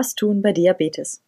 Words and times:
Was 0.00 0.14
tun 0.14 0.40
bei 0.40 0.54
Diabetes? 0.54 1.22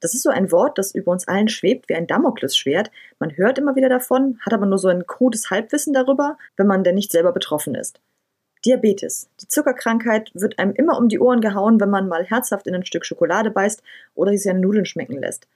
Das 0.00 0.12
ist 0.12 0.22
so 0.22 0.28
ein 0.28 0.52
Wort, 0.52 0.76
das 0.76 0.94
über 0.94 1.12
uns 1.12 1.26
allen 1.28 1.48
schwebt 1.48 1.88
wie 1.88 1.94
ein 1.94 2.06
Damoklesschwert. 2.06 2.90
Man 3.18 3.34
hört 3.38 3.56
immer 3.56 3.74
wieder 3.74 3.88
davon, 3.88 4.38
hat 4.44 4.52
aber 4.52 4.66
nur 4.66 4.76
so 4.76 4.88
ein 4.88 5.06
krudes 5.06 5.48
Halbwissen 5.48 5.94
darüber, 5.94 6.36
wenn 6.58 6.66
man 6.66 6.84
denn 6.84 6.94
nicht 6.94 7.10
selber 7.10 7.32
betroffen 7.32 7.74
ist. 7.74 8.00
Diabetes. 8.66 9.30
Die 9.40 9.48
Zuckerkrankheit 9.48 10.30
wird 10.34 10.58
einem 10.58 10.74
immer 10.74 10.98
um 10.98 11.08
die 11.08 11.20
Ohren 11.20 11.40
gehauen, 11.40 11.80
wenn 11.80 11.88
man 11.88 12.06
mal 12.06 12.22
herzhaft 12.22 12.66
in 12.66 12.74
ein 12.74 12.84
Stück 12.84 13.06
Schokolade 13.06 13.50
beißt 13.50 13.82
oder 14.14 14.32
sich 14.32 14.42
seine 14.42 14.60
Nudeln 14.60 14.84
schmecken 14.84 15.18
lässt. 15.18 15.48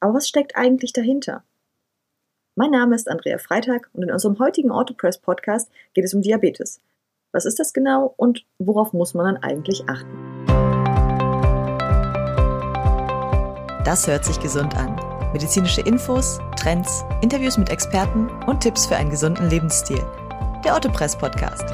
Aber 0.00 0.14
was 0.14 0.26
steckt 0.26 0.56
eigentlich 0.56 0.92
dahinter? 0.92 1.44
Mein 2.56 2.72
Name 2.72 2.96
ist 2.96 3.08
Andrea 3.08 3.38
Freitag 3.38 3.88
und 3.92 4.02
in 4.02 4.10
unserem 4.10 4.40
heutigen 4.40 4.72
Autopress 4.72 5.18
Podcast 5.18 5.70
geht 5.94 6.04
es 6.04 6.12
um 6.12 6.22
Diabetes. 6.22 6.80
Was 7.30 7.46
ist 7.46 7.60
das 7.60 7.72
genau 7.72 8.14
und 8.16 8.44
worauf 8.58 8.92
muss 8.92 9.14
man 9.14 9.26
dann 9.26 9.42
eigentlich 9.44 9.88
achten? 9.88 10.29
Das 13.84 14.06
hört 14.06 14.26
sich 14.26 14.38
gesund 14.38 14.76
an. 14.76 14.94
Medizinische 15.32 15.80
Infos, 15.80 16.38
Trends, 16.54 17.02
Interviews 17.22 17.56
mit 17.56 17.70
Experten 17.70 18.28
und 18.46 18.60
Tipps 18.60 18.84
für 18.84 18.94
einen 18.94 19.08
gesunden 19.08 19.48
Lebensstil. 19.48 20.04
Der 20.62 20.76
Autopress 20.76 21.16
Podcast. 21.16 21.64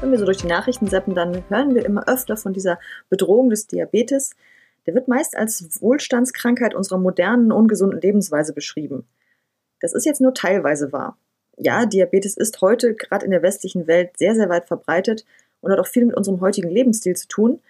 Wenn 0.00 0.12
wir 0.12 0.18
so 0.18 0.24
durch 0.24 0.36
die 0.36 0.46
Nachrichten 0.46 0.86
seppen, 0.86 1.16
dann 1.16 1.42
hören 1.48 1.74
wir 1.74 1.84
immer 1.84 2.06
öfter 2.06 2.36
von 2.36 2.52
dieser 2.52 2.78
Bedrohung 3.08 3.50
des 3.50 3.66
Diabetes. 3.66 4.30
Der 4.86 4.94
wird 4.94 5.08
meist 5.08 5.36
als 5.36 5.82
Wohlstandskrankheit 5.82 6.76
unserer 6.76 6.98
modernen, 6.98 7.50
ungesunden 7.50 8.00
Lebensweise 8.00 8.52
beschrieben. 8.52 9.08
Das 9.80 9.92
ist 9.92 10.06
jetzt 10.06 10.20
nur 10.20 10.34
teilweise 10.34 10.92
wahr. 10.92 11.18
Ja, 11.56 11.84
Diabetes 11.84 12.36
ist 12.36 12.60
heute 12.60 12.94
gerade 12.94 13.24
in 13.24 13.32
der 13.32 13.42
westlichen 13.42 13.88
Welt 13.88 14.16
sehr, 14.18 14.36
sehr 14.36 14.48
weit 14.48 14.68
verbreitet 14.68 15.24
und 15.60 15.72
hat 15.72 15.78
auch 15.78 15.86
viel 15.86 16.04
mit 16.04 16.16
unserem 16.16 16.40
heutigen 16.40 16.70
Lebensstil 16.70 17.16
zu 17.16 17.28
tun. 17.28 17.60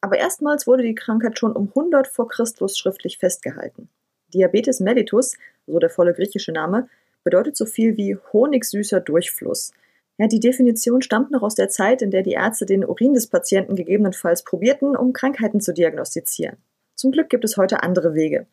Aber 0.00 0.18
erstmals 0.18 0.66
wurde 0.66 0.82
die 0.82 0.94
Krankheit 0.94 1.38
schon 1.38 1.52
um 1.52 1.68
100 1.68 2.08
vor 2.08 2.28
Christus 2.28 2.78
schriftlich 2.78 3.18
festgehalten. 3.18 3.88
Diabetes 4.32 4.80
mellitus, 4.80 5.36
so 5.66 5.78
der 5.78 5.90
volle 5.90 6.14
griechische 6.14 6.52
Name, 6.52 6.88
bedeutet 7.24 7.56
so 7.56 7.66
viel 7.66 7.96
wie 7.96 8.16
honigsüßer 8.32 9.00
Durchfluss. 9.00 9.72
Ja, 10.18 10.26
die 10.26 10.40
Definition 10.40 11.02
stammt 11.02 11.30
noch 11.30 11.42
aus 11.42 11.54
der 11.54 11.68
Zeit, 11.68 12.02
in 12.02 12.10
der 12.10 12.22
die 12.22 12.32
Ärzte 12.32 12.66
den 12.66 12.84
Urin 12.84 13.14
des 13.14 13.26
Patienten 13.26 13.74
gegebenenfalls 13.74 14.44
probierten, 14.44 14.96
um 14.96 15.12
Krankheiten 15.12 15.60
zu 15.60 15.72
diagnostizieren. 15.72 16.56
Zum 16.94 17.10
Glück 17.10 17.30
gibt 17.30 17.44
es 17.44 17.56
heute 17.56 17.82
andere 17.82 18.14
Wege. 18.14 18.46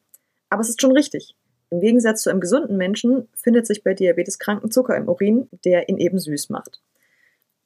Aber 0.50 0.62
es 0.62 0.70
ist 0.70 0.82
schon 0.82 0.94
richtig. 0.94 1.36
Im 1.70 1.82
Gegensatz 1.82 2.22
zu 2.22 2.30
einem 2.30 2.40
gesunden 2.40 2.78
Menschen 2.78 3.28
findet 3.36 3.68
sich 3.68 3.84
bei 3.84 3.94
Diabeteskranken 3.94 4.72
Zucker 4.72 4.96
im 4.96 5.10
Urin, 5.10 5.50
der 5.66 5.90
ihn 5.90 5.98
eben 5.98 6.20
süß 6.20 6.50
macht. 6.50 6.82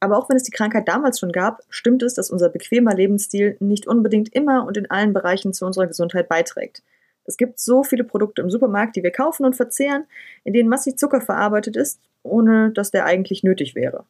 Aber 0.02 0.18
auch 0.18 0.30
wenn 0.30 0.36
es 0.36 0.44
die 0.44 0.52
Krankheit 0.52 0.88
damals 0.88 1.20
schon 1.20 1.32
gab, 1.32 1.62
stimmt 1.70 2.02
es, 2.02 2.16
dass 2.16 2.32
unser 2.32 2.50
bequemer 2.50 2.96
Lebensstil 2.96 3.56
nicht 3.60 3.86
unbedingt 3.86 4.34
immer 4.34 4.66
und 4.66 4.76
in 4.76 4.90
allen 4.90 5.14
Bereichen 5.14 5.54
zu 5.54 5.64
unserer 5.64 5.86
Gesundheit 5.86 6.28
beiträgt. 6.28 6.82
Es 7.26 7.38
gibt 7.38 7.60
so 7.60 7.84
viele 7.84 8.04
Produkte 8.04 8.42
im 8.42 8.50
Supermarkt, 8.50 8.96
die 8.96 9.04
wir 9.04 9.12
kaufen 9.12 9.46
und 9.46 9.56
verzehren, 9.56 10.06
in 10.44 10.54
denen 10.54 10.70
massig 10.70 10.98
Zucker 10.98 11.22
verarbeitet 11.22 11.78
ist, 11.78 12.00
ohne 12.24 12.72
dass 12.72 12.90
der 12.90 13.06
eigentlich 13.06 13.44
nötig 13.44 13.76
wäre. 13.76 14.04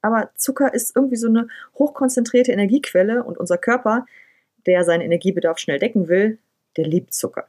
Aber 0.00 0.30
Zucker 0.36 0.72
ist 0.72 0.94
irgendwie 0.94 1.16
so 1.16 1.26
eine 1.26 1.48
hochkonzentrierte 1.76 2.52
Energiequelle 2.52 3.24
und 3.24 3.36
unser 3.36 3.58
Körper, 3.58 4.06
der 4.64 4.84
seinen 4.84 5.02
Energiebedarf 5.02 5.58
schnell 5.58 5.80
decken 5.80 6.06
will, 6.06 6.38
der 6.76 6.86
liebt 6.86 7.14
Zucker. 7.14 7.48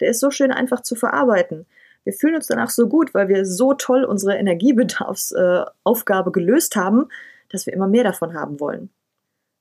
Der 0.00 0.10
ist 0.10 0.20
so 0.20 0.30
schön 0.30 0.52
einfach 0.52 0.82
zu 0.82 0.94
verarbeiten 0.94 1.64
wir 2.06 2.12
fühlen 2.12 2.36
uns 2.36 2.46
danach 2.46 2.70
so 2.70 2.88
gut, 2.88 3.12
weil 3.14 3.28
wir 3.28 3.44
so 3.44 3.74
toll 3.74 4.04
unsere 4.04 4.36
Energiebedarfsaufgabe 4.36 6.30
äh, 6.30 6.32
gelöst 6.32 6.76
haben, 6.76 7.08
dass 7.48 7.66
wir 7.66 7.72
immer 7.72 7.88
mehr 7.88 8.04
davon 8.04 8.32
haben 8.32 8.60
wollen. 8.60 8.90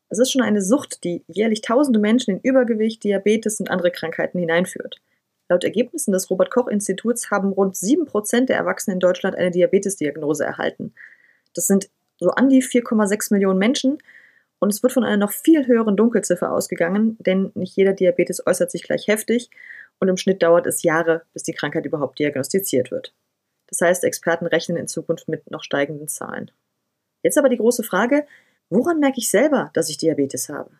Es 0.09 0.19
ist 0.19 0.31
schon 0.31 0.43
eine 0.43 0.61
Sucht, 0.61 1.03
die 1.03 1.23
jährlich 1.27 1.61
tausende 1.61 1.99
Menschen 1.99 2.35
in 2.35 2.41
Übergewicht, 2.41 3.03
Diabetes 3.03 3.59
und 3.59 3.71
andere 3.71 3.89
Krankheiten 3.89 4.37
hineinführt. 4.37 5.01
Laut 5.49 5.63
Ergebnissen 5.63 6.11
des 6.11 6.29
Robert 6.29 6.51
Koch 6.51 6.67
Instituts 6.67 7.31
haben 7.31 7.51
rund 7.51 7.75
7% 7.75 8.45
der 8.45 8.57
Erwachsenen 8.57 8.97
in 8.97 8.99
Deutschland 8.99 9.35
eine 9.35 9.49
Diabetesdiagnose 9.49 10.45
erhalten. 10.45 10.93
Das 11.55 11.65
sind 11.65 11.89
so 12.19 12.29
an 12.29 12.49
die 12.49 12.61
4,6 12.61 13.33
Millionen 13.33 13.57
Menschen 13.57 13.97
und 14.59 14.71
es 14.71 14.83
wird 14.83 14.93
von 14.93 15.03
einer 15.03 15.17
noch 15.17 15.31
viel 15.31 15.65
höheren 15.65 15.97
Dunkelziffer 15.97 16.51
ausgegangen, 16.51 17.17
denn 17.19 17.51
nicht 17.55 17.75
jeder 17.75 17.93
Diabetes 17.93 18.45
äußert 18.45 18.69
sich 18.69 18.83
gleich 18.83 19.07
heftig 19.07 19.49
und 19.99 20.07
im 20.07 20.17
Schnitt 20.17 20.43
dauert 20.43 20.67
es 20.67 20.83
Jahre, 20.83 21.23
bis 21.33 21.43
die 21.43 21.53
Krankheit 21.53 21.85
überhaupt 21.85 22.19
diagnostiziert 22.19 22.91
wird. 22.91 23.13
Das 23.67 23.81
heißt, 23.81 24.03
Experten 24.03 24.45
rechnen 24.45 24.77
in 24.77 24.87
Zukunft 24.87 25.27
mit 25.27 25.49
noch 25.49 25.63
steigenden 25.63 26.07
Zahlen. 26.07 26.51
Jetzt 27.23 27.37
aber 27.37 27.49
die 27.49 27.57
große 27.57 27.83
Frage, 27.83 28.25
woran 28.69 28.99
merke 28.99 29.19
ich 29.19 29.29
selber, 29.29 29.71
dass 29.73 29.89
ich 29.89 29.97
Diabetes 29.97 30.49
habe? 30.49 30.71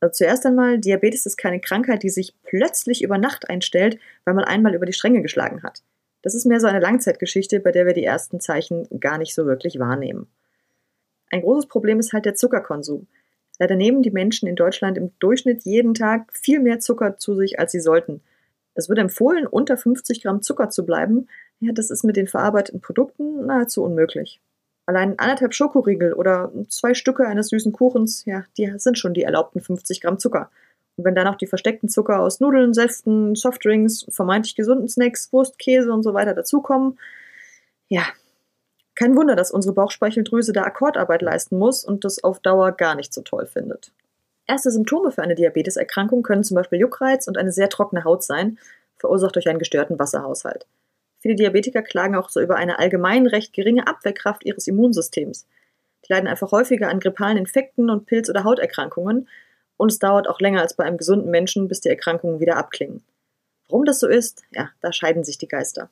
Also 0.00 0.12
zuerst 0.12 0.46
einmal, 0.46 0.78
Diabetes 0.78 1.26
ist 1.26 1.36
keine 1.36 1.60
Krankheit, 1.60 2.02
die 2.02 2.10
sich 2.10 2.34
plötzlich 2.42 3.02
über 3.02 3.18
Nacht 3.18 3.48
einstellt, 3.48 3.98
weil 4.24 4.34
man 4.34 4.44
einmal 4.44 4.74
über 4.74 4.86
die 4.86 4.92
Stränge 4.92 5.22
geschlagen 5.22 5.62
hat. 5.62 5.82
Das 6.22 6.34
ist 6.34 6.46
mehr 6.46 6.60
so 6.60 6.66
eine 6.66 6.80
Langzeitgeschichte, 6.80 7.60
bei 7.60 7.72
der 7.72 7.86
wir 7.86 7.94
die 7.94 8.04
ersten 8.04 8.40
Zeichen 8.40 8.88
gar 9.00 9.18
nicht 9.18 9.34
so 9.34 9.46
wirklich 9.46 9.78
wahrnehmen. 9.78 10.28
Ein 11.30 11.42
großes 11.42 11.66
Problem 11.66 11.98
ist 12.00 12.12
halt 12.12 12.24
der 12.24 12.34
Zuckerkonsum. 12.34 13.06
Leider 13.58 13.76
nehmen 13.76 14.02
die 14.02 14.10
Menschen 14.10 14.48
in 14.48 14.56
Deutschland 14.56 14.98
im 14.98 15.12
Durchschnitt 15.18 15.62
jeden 15.64 15.94
Tag 15.94 16.32
viel 16.36 16.60
mehr 16.60 16.78
Zucker 16.80 17.16
zu 17.16 17.34
sich, 17.34 17.58
als 17.58 17.72
sie 17.72 17.80
sollten. 17.80 18.22
Es 18.74 18.88
wird 18.88 18.98
empfohlen, 18.98 19.46
unter 19.46 19.76
50 19.76 20.22
Gramm 20.22 20.42
Zucker 20.42 20.70
zu 20.70 20.86
bleiben. 20.86 21.28
Ja, 21.60 21.72
das 21.72 21.90
ist 21.90 22.04
mit 22.04 22.16
den 22.16 22.26
verarbeiteten 22.26 22.80
Produkten 22.80 23.46
nahezu 23.46 23.82
unmöglich. 23.82 24.40
Allein 24.86 25.18
anderthalb 25.18 25.54
Schokoriegel 25.54 26.12
oder 26.12 26.52
zwei 26.68 26.94
Stücke 26.94 27.26
eines 27.26 27.48
süßen 27.48 27.72
Kuchens, 27.72 28.24
ja, 28.24 28.44
die 28.56 28.72
sind 28.78 28.98
schon 28.98 29.14
die 29.14 29.22
erlaubten 29.22 29.60
50 29.60 30.00
Gramm 30.00 30.18
Zucker. 30.18 30.50
Und 30.96 31.04
wenn 31.04 31.14
dann 31.14 31.26
noch 31.26 31.36
die 31.36 31.46
versteckten 31.46 31.88
Zucker 31.88 32.20
aus 32.20 32.40
Nudeln, 32.40 32.74
Säften, 32.74 33.34
Softdrinks, 33.34 34.06
vermeintlich 34.10 34.56
gesunden 34.56 34.88
Snacks, 34.88 35.32
Wurst, 35.32 35.58
Käse 35.58 35.92
und 35.92 36.02
so 36.02 36.14
weiter 36.14 36.34
dazukommen, 36.34 36.98
ja, 37.88 38.04
kein 38.94 39.16
Wunder, 39.16 39.36
dass 39.36 39.50
unsere 39.50 39.74
Bauchspeicheldrüse 39.74 40.52
da 40.52 40.62
Akkordarbeit 40.62 41.22
leisten 41.22 41.58
muss 41.58 41.84
und 41.84 42.04
das 42.04 42.22
auf 42.22 42.40
Dauer 42.40 42.72
gar 42.72 42.94
nicht 42.94 43.14
so 43.14 43.22
toll 43.22 43.46
findet. 43.46 43.92
Erste 44.46 44.70
Symptome 44.70 45.12
für 45.12 45.22
eine 45.22 45.34
Diabeteserkrankung 45.34 46.22
können 46.22 46.44
zum 46.44 46.56
Beispiel 46.56 46.80
Juckreiz 46.80 47.28
und 47.28 47.38
eine 47.38 47.52
sehr 47.52 47.68
trockene 47.68 48.04
Haut 48.04 48.22
sein, 48.24 48.58
verursacht 48.96 49.36
durch 49.36 49.48
einen 49.48 49.58
gestörten 49.58 49.98
Wasserhaushalt. 49.98 50.66
Viele 51.18 51.36
Diabetiker 51.36 51.82
klagen 51.82 52.16
auch 52.16 52.28
so 52.28 52.40
über 52.40 52.56
eine 52.56 52.78
allgemein 52.78 53.26
recht 53.26 53.52
geringe 53.52 53.86
Abwehrkraft 53.86 54.44
ihres 54.44 54.66
Immunsystems. 54.66 55.46
Die 56.04 56.12
leiden 56.12 56.26
einfach 56.26 56.50
häufiger 56.50 56.88
an 56.88 56.98
grippalen 56.98 57.36
Infekten 57.36 57.90
und 57.90 58.06
Pilz- 58.06 58.28
oder 58.28 58.42
Hauterkrankungen 58.42 59.28
und 59.76 59.92
es 59.92 60.00
dauert 60.00 60.28
auch 60.28 60.40
länger 60.40 60.60
als 60.60 60.74
bei 60.74 60.84
einem 60.84 60.98
gesunden 60.98 61.30
Menschen, 61.30 61.68
bis 61.68 61.80
die 61.80 61.88
Erkrankungen 61.88 62.40
wieder 62.40 62.56
abklingen. 62.56 63.04
Warum 63.68 63.84
das 63.84 64.00
so 64.00 64.08
ist, 64.08 64.42
ja, 64.50 64.70
da 64.80 64.92
scheiden 64.92 65.24
sich 65.24 65.38
die 65.38 65.48
Geister. 65.48 65.90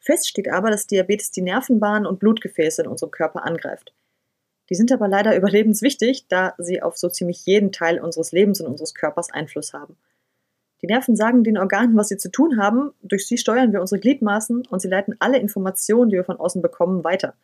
Fest 0.00 0.28
steht 0.28 0.48
aber, 0.48 0.70
dass 0.70 0.86
Diabetes 0.86 1.30
die 1.30 1.42
Nervenbahnen 1.42 2.06
und 2.06 2.18
Blutgefäße 2.18 2.82
in 2.82 2.88
unserem 2.88 3.12
Körper 3.12 3.44
angreift. 3.44 3.94
Die 4.70 4.74
sind 4.74 4.92
aber 4.92 5.08
leider 5.08 5.36
überlebenswichtig, 5.36 6.26
da 6.28 6.54
sie 6.58 6.82
auf 6.82 6.96
so 6.96 7.08
ziemlich 7.08 7.44
jeden 7.46 7.72
Teil 7.72 8.00
unseres 8.00 8.32
Lebens 8.32 8.60
und 8.60 8.66
unseres 8.66 8.94
Körpers 8.94 9.30
Einfluss 9.32 9.72
haben. 9.72 9.96
Die 10.82 10.88
Nerven 10.88 11.14
sagen 11.14 11.44
den 11.44 11.58
Organen, 11.58 11.96
was 11.96 12.08
sie 12.08 12.16
zu 12.16 12.30
tun 12.30 12.60
haben, 12.60 12.92
durch 13.02 13.26
sie 13.26 13.38
steuern 13.38 13.72
wir 13.72 13.80
unsere 13.80 14.00
Gliedmaßen 14.00 14.66
und 14.66 14.82
sie 14.82 14.88
leiten 14.88 15.14
alle 15.20 15.38
Informationen, 15.38 16.10
die 16.10 16.16
wir 16.16 16.24
von 16.24 16.40
außen 16.40 16.60
bekommen, 16.60 17.04
weiter. 17.04 17.34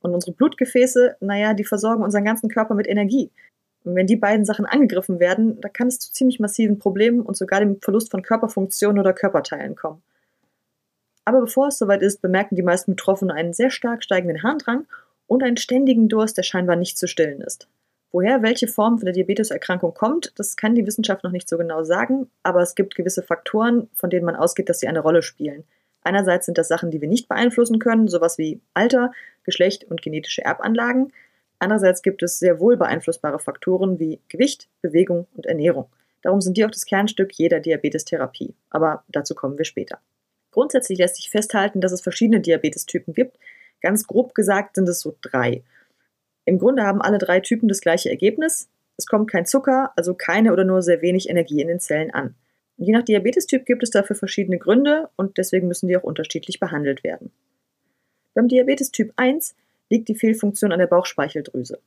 Und 0.00 0.14
unsere 0.14 0.32
Blutgefäße, 0.32 1.16
naja, 1.20 1.52
die 1.52 1.64
versorgen 1.64 2.02
unseren 2.02 2.24
ganzen 2.24 2.48
Körper 2.48 2.74
mit 2.74 2.88
Energie. 2.88 3.30
Und 3.84 3.94
wenn 3.94 4.06
die 4.06 4.16
beiden 4.16 4.46
Sachen 4.46 4.64
angegriffen 4.64 5.20
werden, 5.20 5.60
da 5.60 5.68
kann 5.68 5.88
es 5.88 5.98
zu 5.98 6.10
ziemlich 6.12 6.40
massiven 6.40 6.78
Problemen 6.78 7.20
und 7.20 7.36
sogar 7.36 7.60
dem 7.60 7.80
Verlust 7.82 8.10
von 8.10 8.22
Körperfunktionen 8.22 8.98
oder 8.98 9.12
Körperteilen 9.12 9.76
kommen. 9.76 10.02
Aber 11.26 11.40
bevor 11.40 11.68
es 11.68 11.78
soweit 11.78 12.02
ist, 12.02 12.22
bemerken 12.22 12.56
die 12.56 12.62
meisten 12.62 12.92
Betroffenen 12.92 13.36
einen 13.36 13.52
sehr 13.52 13.70
stark 13.70 14.02
steigenden 14.02 14.42
Harndrang 14.42 14.86
und 15.30 15.44
einen 15.44 15.56
ständigen 15.56 16.08
Durst, 16.08 16.36
der 16.36 16.42
scheinbar 16.42 16.74
nicht 16.74 16.98
zu 16.98 17.06
stillen 17.06 17.40
ist. 17.40 17.68
Woher 18.10 18.42
welche 18.42 18.66
Form 18.66 18.98
von 18.98 19.06
der 19.06 19.14
Diabeteserkrankung 19.14 19.94
kommt, 19.94 20.32
das 20.34 20.56
kann 20.56 20.74
die 20.74 20.84
Wissenschaft 20.84 21.22
noch 21.22 21.30
nicht 21.30 21.48
so 21.48 21.56
genau 21.56 21.84
sagen, 21.84 22.28
aber 22.42 22.62
es 22.62 22.74
gibt 22.74 22.96
gewisse 22.96 23.22
Faktoren, 23.22 23.88
von 23.94 24.10
denen 24.10 24.26
man 24.26 24.34
ausgeht, 24.34 24.68
dass 24.68 24.80
sie 24.80 24.88
eine 24.88 24.98
Rolle 24.98 25.22
spielen. 25.22 25.62
Einerseits 26.02 26.46
sind 26.46 26.58
das 26.58 26.66
Sachen, 26.66 26.90
die 26.90 27.00
wir 27.00 27.06
nicht 27.06 27.28
beeinflussen 27.28 27.78
können, 27.78 28.08
sowas 28.08 28.38
wie 28.38 28.60
Alter, 28.74 29.12
Geschlecht 29.44 29.84
und 29.84 30.02
genetische 30.02 30.42
Erbanlagen. 30.42 31.12
Andererseits 31.60 32.02
gibt 32.02 32.24
es 32.24 32.40
sehr 32.40 32.58
wohl 32.58 32.76
beeinflussbare 32.76 33.38
Faktoren 33.38 34.00
wie 34.00 34.18
Gewicht, 34.28 34.68
Bewegung 34.82 35.28
und 35.36 35.46
Ernährung. 35.46 35.86
Darum 36.22 36.40
sind 36.40 36.56
die 36.56 36.64
auch 36.64 36.72
das 36.72 36.86
Kernstück 36.86 37.30
jeder 37.34 37.60
Diabetestherapie. 37.60 38.56
Aber 38.70 39.04
dazu 39.06 39.36
kommen 39.36 39.58
wir 39.58 39.64
später. 39.64 40.00
Grundsätzlich 40.50 40.98
lässt 40.98 41.16
sich 41.16 41.30
festhalten, 41.30 41.80
dass 41.80 41.92
es 41.92 42.00
verschiedene 42.00 42.40
Diabetestypen 42.40 43.14
gibt, 43.14 43.36
Ganz 43.80 44.06
grob 44.06 44.34
gesagt 44.34 44.76
sind 44.76 44.88
es 44.88 45.00
so 45.00 45.16
drei. 45.20 45.62
Im 46.44 46.58
Grunde 46.58 46.84
haben 46.84 47.02
alle 47.02 47.18
drei 47.18 47.40
Typen 47.40 47.68
das 47.68 47.80
gleiche 47.80 48.10
Ergebnis. 48.10 48.68
Es 48.96 49.06
kommt 49.06 49.30
kein 49.30 49.46
Zucker, 49.46 49.92
also 49.96 50.14
keine 50.14 50.52
oder 50.52 50.64
nur 50.64 50.82
sehr 50.82 51.02
wenig 51.02 51.28
Energie 51.28 51.60
in 51.60 51.68
den 51.68 51.80
Zellen 51.80 52.10
an. 52.10 52.34
Je 52.76 52.92
nach 52.92 53.02
Diabetestyp 53.02 53.66
gibt 53.66 53.82
es 53.82 53.90
dafür 53.90 54.16
verschiedene 54.16 54.58
Gründe 54.58 55.10
und 55.16 55.36
deswegen 55.38 55.68
müssen 55.68 55.88
die 55.88 55.96
auch 55.96 56.02
unterschiedlich 56.02 56.60
behandelt 56.60 57.04
werden. 57.04 57.30
Beim 58.34 58.48
Diabetes 58.48 58.90
Typ 58.90 59.12
1 59.16 59.54
liegt 59.90 60.08
die 60.08 60.14
Fehlfunktion 60.14 60.72
an 60.72 60.78
der 60.78 60.86
Bauchspeicheldrüse. 60.86 61.78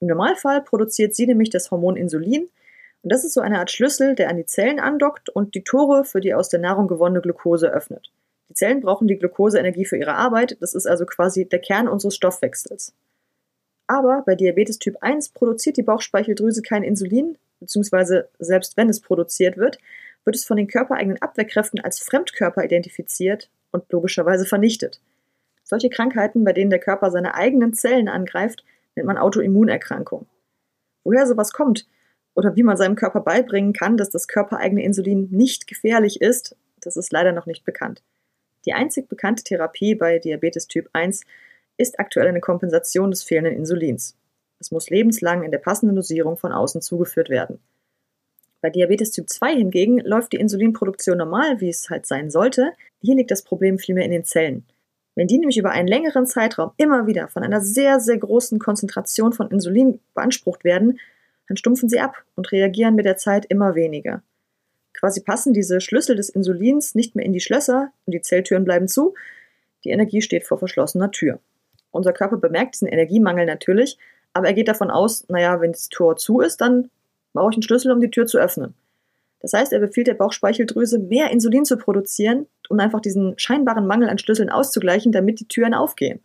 Im 0.00 0.08
Normalfall 0.08 0.62
produziert 0.62 1.14
sie 1.14 1.26
nämlich 1.26 1.50
das 1.50 1.70
Hormon 1.70 1.96
Insulin 1.96 2.48
und 3.04 3.12
das 3.12 3.24
ist 3.24 3.34
so 3.34 3.42
eine 3.42 3.58
Art 3.58 3.70
Schlüssel, 3.70 4.14
der 4.14 4.30
an 4.30 4.36
die 4.38 4.46
Zellen 4.46 4.80
andockt 4.80 5.28
und 5.28 5.54
die 5.54 5.62
Tore 5.62 6.04
für 6.04 6.20
die 6.20 6.34
aus 6.34 6.48
der 6.48 6.60
Nahrung 6.60 6.88
gewonnene 6.88 7.20
Glucose 7.20 7.68
öffnet. 7.68 8.10
Zellen 8.54 8.80
brauchen 8.80 9.08
die 9.08 9.18
Glukoseenergie 9.18 9.84
für 9.84 9.96
ihre 9.96 10.14
Arbeit, 10.14 10.56
das 10.60 10.74
ist 10.74 10.86
also 10.86 11.06
quasi 11.06 11.46
der 11.46 11.60
Kern 11.60 11.88
unseres 11.88 12.16
Stoffwechsels. 12.16 12.94
Aber 13.86 14.22
bei 14.24 14.34
Diabetes 14.34 14.78
Typ 14.78 14.96
1 15.00 15.30
produziert 15.30 15.76
die 15.76 15.82
Bauchspeicheldrüse 15.82 16.62
kein 16.62 16.82
Insulin, 16.82 17.36
beziehungsweise 17.60 18.28
selbst 18.38 18.76
wenn 18.76 18.88
es 18.88 19.00
produziert 19.00 19.56
wird, 19.56 19.78
wird 20.24 20.36
es 20.36 20.44
von 20.44 20.56
den 20.56 20.68
körpereigenen 20.68 21.20
Abwehrkräften 21.20 21.80
als 21.80 22.00
Fremdkörper 22.00 22.64
identifiziert 22.64 23.50
und 23.72 23.90
logischerweise 23.92 24.46
vernichtet. 24.46 25.00
Solche 25.64 25.90
Krankheiten, 25.90 26.44
bei 26.44 26.52
denen 26.52 26.70
der 26.70 26.78
Körper 26.78 27.10
seine 27.10 27.34
eigenen 27.34 27.74
Zellen 27.74 28.08
angreift, 28.08 28.64
nennt 28.94 29.06
man 29.06 29.18
Autoimmunerkrankung. 29.18 30.26
Woher 31.04 31.26
sowas 31.26 31.52
kommt 31.52 31.86
oder 32.34 32.56
wie 32.56 32.62
man 32.62 32.76
seinem 32.76 32.96
Körper 32.96 33.20
beibringen 33.20 33.72
kann, 33.72 33.96
dass 33.96 34.10
das 34.10 34.28
körpereigene 34.28 34.82
Insulin 34.82 35.28
nicht 35.30 35.66
gefährlich 35.66 36.20
ist, 36.20 36.56
das 36.80 36.96
ist 36.96 37.12
leider 37.12 37.32
noch 37.32 37.46
nicht 37.46 37.64
bekannt. 37.64 38.02
Die 38.66 38.72
einzig 38.72 39.08
bekannte 39.08 39.44
Therapie 39.44 39.94
bei 39.94 40.18
Diabetes 40.18 40.66
Typ 40.66 40.88
1 40.92 41.24
ist 41.76 41.98
aktuell 41.98 42.28
eine 42.28 42.40
Kompensation 42.40 43.10
des 43.10 43.22
fehlenden 43.22 43.54
Insulins. 43.54 44.16
Es 44.58 44.70
muss 44.70 44.90
lebenslang 44.90 45.42
in 45.42 45.50
der 45.50 45.58
passenden 45.58 45.96
Dosierung 45.96 46.36
von 46.36 46.52
außen 46.52 46.80
zugeführt 46.80 47.28
werden. 47.28 47.58
Bei 48.60 48.70
Diabetes 48.70 49.10
Typ 49.10 49.28
2 49.28 49.56
hingegen 49.56 49.98
läuft 49.98 50.32
die 50.32 50.38
Insulinproduktion 50.38 51.18
normal, 51.18 51.60
wie 51.60 51.68
es 51.68 51.90
halt 51.90 52.06
sein 52.06 52.30
sollte. 52.30 52.72
Hier 53.02 53.14
liegt 53.14 53.30
das 53.30 53.42
Problem 53.42 53.78
vielmehr 53.78 54.06
in 54.06 54.10
den 54.10 54.24
Zellen. 54.24 54.64
Wenn 55.16 55.26
die 55.26 55.38
nämlich 55.38 55.58
über 55.58 55.70
einen 55.70 55.86
längeren 55.86 56.26
Zeitraum 56.26 56.72
immer 56.76 57.06
wieder 57.06 57.28
von 57.28 57.42
einer 57.42 57.60
sehr, 57.60 58.00
sehr 58.00 58.18
großen 58.18 58.58
Konzentration 58.58 59.32
von 59.32 59.50
Insulin 59.50 60.00
beansprucht 60.14 60.64
werden, 60.64 60.98
dann 61.46 61.56
stumpfen 61.56 61.88
sie 61.88 62.00
ab 62.00 62.24
und 62.36 62.50
reagieren 62.52 62.94
mit 62.94 63.04
der 63.04 63.16
Zeit 63.16 63.44
immer 63.46 63.74
weniger. 63.74 64.22
Quasi 64.94 65.20
passen 65.20 65.52
diese 65.52 65.80
Schlüssel 65.80 66.16
des 66.16 66.30
Insulins 66.30 66.94
nicht 66.94 67.14
mehr 67.14 67.26
in 67.26 67.32
die 67.32 67.40
Schlösser 67.40 67.92
und 68.06 68.12
die 68.12 68.22
Zelltüren 68.22 68.64
bleiben 68.64 68.88
zu. 68.88 69.14
Die 69.84 69.90
Energie 69.90 70.22
steht 70.22 70.44
vor 70.44 70.58
verschlossener 70.58 71.10
Tür. 71.10 71.40
Unser 71.90 72.12
Körper 72.12 72.38
bemerkt 72.38 72.74
diesen 72.74 72.88
Energiemangel 72.88 73.46
natürlich, 73.46 73.98
aber 74.32 74.48
er 74.48 74.54
geht 74.54 74.68
davon 74.68 74.90
aus, 74.90 75.28
naja, 75.28 75.60
wenn 75.60 75.72
das 75.72 75.88
Tor 75.88 76.16
zu 76.16 76.40
ist, 76.40 76.60
dann 76.60 76.90
brauche 77.32 77.50
ich 77.50 77.56
einen 77.56 77.62
Schlüssel, 77.62 77.92
um 77.92 78.00
die 78.00 78.10
Tür 78.10 78.26
zu 78.26 78.38
öffnen. 78.38 78.74
Das 79.40 79.52
heißt, 79.52 79.72
er 79.72 79.78
befiehlt 79.78 80.06
der 80.06 80.14
Bauchspeicheldrüse, 80.14 80.98
mehr 80.98 81.30
Insulin 81.30 81.66
zu 81.66 81.76
produzieren, 81.76 82.46
um 82.70 82.80
einfach 82.80 83.00
diesen 83.00 83.38
scheinbaren 83.38 83.86
Mangel 83.86 84.08
an 84.08 84.18
Schlüsseln 84.18 84.48
auszugleichen, 84.48 85.12
damit 85.12 85.38
die 85.38 85.48
Türen 85.48 85.74
aufgehen. 85.74 86.20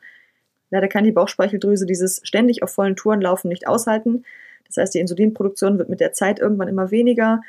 Leider 0.69 0.87
kann 0.87 1.03
die 1.03 1.11
Bauchspeicheldrüse 1.11 1.85
dieses 1.85 2.21
ständig 2.23 2.63
auf 2.63 2.71
vollen 2.71 2.95
Touren 2.95 3.21
laufen 3.21 3.49
nicht 3.49 3.67
aushalten. 3.67 4.23
Das 4.67 4.77
heißt, 4.77 4.93
die 4.93 4.99
Insulinproduktion 4.99 5.77
wird 5.77 5.89
mit 5.89 5.99
der 5.99 6.13
Zeit 6.13 6.39
irgendwann 6.39 6.67
immer 6.67 6.91
weniger, 6.91 7.41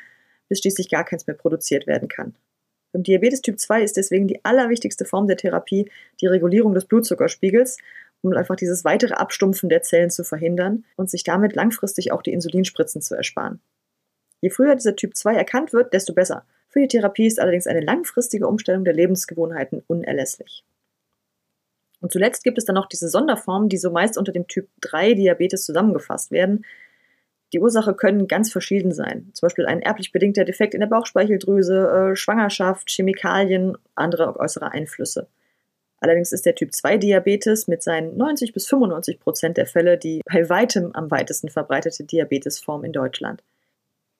bis 0.51 0.59
schließlich 0.59 0.89
gar 0.89 1.05
keins 1.05 1.27
mehr 1.27 1.37
produziert 1.37 1.87
werden 1.87 2.09
kann. 2.09 2.35
Beim 2.91 3.03
Diabetes 3.03 3.41
Typ 3.41 3.57
2 3.57 3.83
ist 3.83 3.95
deswegen 3.95 4.27
die 4.27 4.43
allerwichtigste 4.43 5.05
Form 5.05 5.25
der 5.25 5.37
Therapie 5.37 5.89
die 6.19 6.27
Regulierung 6.27 6.73
des 6.73 6.83
Blutzuckerspiegels 6.85 7.77
um 8.21 8.33
einfach 8.33 8.55
dieses 8.55 8.85
weitere 8.85 9.13
Abstumpfen 9.15 9.69
der 9.69 9.81
Zellen 9.81 10.09
zu 10.09 10.23
verhindern 10.23 10.85
und 10.95 11.09
sich 11.09 11.23
damit 11.23 11.55
langfristig 11.55 12.11
auch 12.11 12.21
die 12.21 12.33
Insulinspritzen 12.33 13.01
zu 13.01 13.15
ersparen. 13.15 13.59
Je 14.41 14.49
früher 14.49 14.75
dieser 14.75 14.95
Typ 14.95 15.15
2 15.15 15.35
erkannt 15.35 15.73
wird, 15.73 15.93
desto 15.93 16.13
besser. 16.13 16.45
Für 16.69 16.79
die 16.79 16.87
Therapie 16.87 17.27
ist 17.27 17.39
allerdings 17.39 17.67
eine 17.67 17.81
langfristige 17.81 18.47
Umstellung 18.47 18.85
der 18.85 18.93
Lebensgewohnheiten 18.93 19.83
unerlässlich. 19.87 20.63
Und 21.99 22.11
zuletzt 22.11 22.43
gibt 22.43 22.57
es 22.57 22.65
dann 22.65 22.75
noch 22.75 22.87
diese 22.87 23.09
Sonderformen, 23.09 23.69
die 23.69 23.77
so 23.77 23.91
meist 23.91 24.17
unter 24.17 24.31
dem 24.31 24.47
Typ 24.47 24.67
3 24.81 25.13
Diabetes 25.13 25.63
zusammengefasst 25.63 26.31
werden. 26.31 26.65
Die 27.53 27.59
Ursache 27.59 27.93
können 27.93 28.27
ganz 28.27 28.51
verschieden 28.51 28.93
sein. 28.93 29.29
Zum 29.33 29.47
Beispiel 29.47 29.65
ein 29.65 29.81
erblich 29.81 30.11
bedingter 30.11 30.45
Defekt 30.45 30.73
in 30.73 30.79
der 30.79 30.87
Bauchspeicheldrüse, 30.87 32.11
äh, 32.11 32.15
Schwangerschaft, 32.15 32.89
Chemikalien, 32.89 33.77
andere 33.95 34.39
äußere 34.39 34.71
Einflüsse. 34.71 35.27
Allerdings 35.99 36.31
ist 36.31 36.45
der 36.45 36.55
Typ 36.55 36.73
2 36.73 36.97
Diabetes 36.97 37.67
mit 37.67 37.83
seinen 37.83 38.17
90 38.17 38.53
bis 38.53 38.67
95 38.67 39.19
Prozent 39.19 39.57
der 39.57 39.67
Fälle 39.67 39.97
die 39.97 40.21
bei 40.25 40.49
weitem 40.49 40.95
am 40.95 41.11
weitesten 41.11 41.49
verbreitete 41.49 42.03
Diabetesform 42.03 42.83
in 42.83 42.91
Deutschland. 42.91 43.43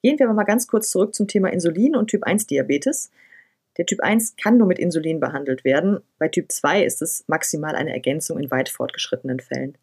Gehen 0.04 0.20
wir 0.20 0.28
aber 0.28 0.36
mal 0.36 0.44
ganz 0.44 0.68
kurz 0.68 0.90
zurück 0.90 1.16
zum 1.16 1.28
Thema 1.28 1.52
Insulin 1.52 1.96
und 1.96 2.08
Typ 2.08 2.24
1 2.24 2.48
Diabetes. 2.48 3.12
Der 3.78 3.86
Typ 3.86 4.02
1 4.02 4.36
kann 4.36 4.58
nur 4.58 4.68
mit 4.68 4.78
Insulin 4.78 5.20
behandelt 5.20 5.64
werden. 5.64 6.02
Bei 6.20 6.28
Typ 6.28 6.52
2 6.52 6.84
ist 6.84 7.02
es 7.02 7.24
maximal 7.28 7.76
eine 7.76 7.94
Ergänzung 7.94 8.38
in 8.38 8.52
weit 8.52 8.70
fortgeschrittenen 8.70 9.40
Fällen. 9.40 9.78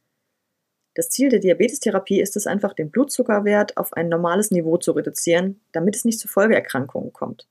Das 0.98 1.10
Ziel 1.10 1.28
der 1.28 1.38
Diabetestherapie 1.38 2.20
ist 2.20 2.36
es 2.36 2.48
einfach, 2.48 2.74
den 2.74 2.90
Blutzuckerwert 2.90 3.76
auf 3.76 3.92
ein 3.92 4.08
normales 4.08 4.50
Niveau 4.50 4.78
zu 4.78 4.90
reduzieren, 4.90 5.60
damit 5.70 5.94
es 5.94 6.04
nicht 6.04 6.18
zu 6.18 6.26
Folgeerkrankungen 6.26 7.12
kommt. 7.12 7.46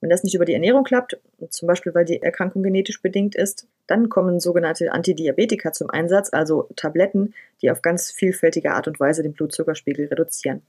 Wenn 0.00 0.08
das 0.08 0.24
nicht 0.24 0.34
über 0.34 0.46
die 0.46 0.54
Ernährung 0.54 0.82
klappt, 0.82 1.20
zum 1.50 1.68
Beispiel 1.68 1.94
weil 1.94 2.06
die 2.06 2.22
Erkrankung 2.22 2.62
genetisch 2.62 3.02
bedingt 3.02 3.34
ist, 3.34 3.66
dann 3.86 4.08
kommen 4.08 4.40
sogenannte 4.40 4.90
Antidiabetika 4.90 5.74
zum 5.74 5.90
Einsatz, 5.90 6.30
also 6.32 6.70
Tabletten, 6.76 7.34
die 7.60 7.70
auf 7.70 7.82
ganz 7.82 8.10
vielfältige 8.10 8.72
Art 8.72 8.88
und 8.88 8.98
Weise 9.00 9.22
den 9.22 9.34
Blutzuckerspiegel 9.34 10.06
reduzieren. 10.06 10.62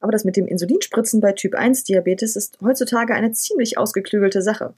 Aber 0.00 0.10
das 0.10 0.24
mit 0.24 0.36
dem 0.36 0.48
Insulinspritzen 0.48 1.20
bei 1.20 1.30
Typ 1.30 1.54
1 1.54 1.84
Diabetes 1.84 2.34
ist 2.34 2.58
heutzutage 2.60 3.14
eine 3.14 3.30
ziemlich 3.30 3.78
ausgeklügelte 3.78 4.42
Sache. 4.42 4.74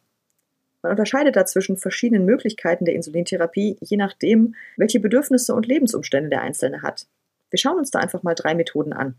Man 0.85 0.91
unterscheidet 0.91 1.35
da 1.35 1.47
zwischen 1.47 1.79
verschiedenen 1.79 2.27
Möglichkeiten 2.27 2.85
der 2.85 2.95
Insulintherapie, 2.95 3.79
je 3.81 3.97
nachdem, 3.97 4.55
welche 4.77 5.01
Bedürfnisse 5.01 5.55
und 5.55 5.67
Lebensumstände 5.67 6.29
der 6.29 6.43
Einzelne 6.43 6.83
hat. 6.83 7.07
Wir 7.49 7.59
schauen 7.59 7.79
uns 7.79 7.91
da 7.91 8.01
einfach 8.01 8.23
mal 8.23 8.35
drei 8.35 8.55
Methoden 8.55 8.93
an. 8.93 9.15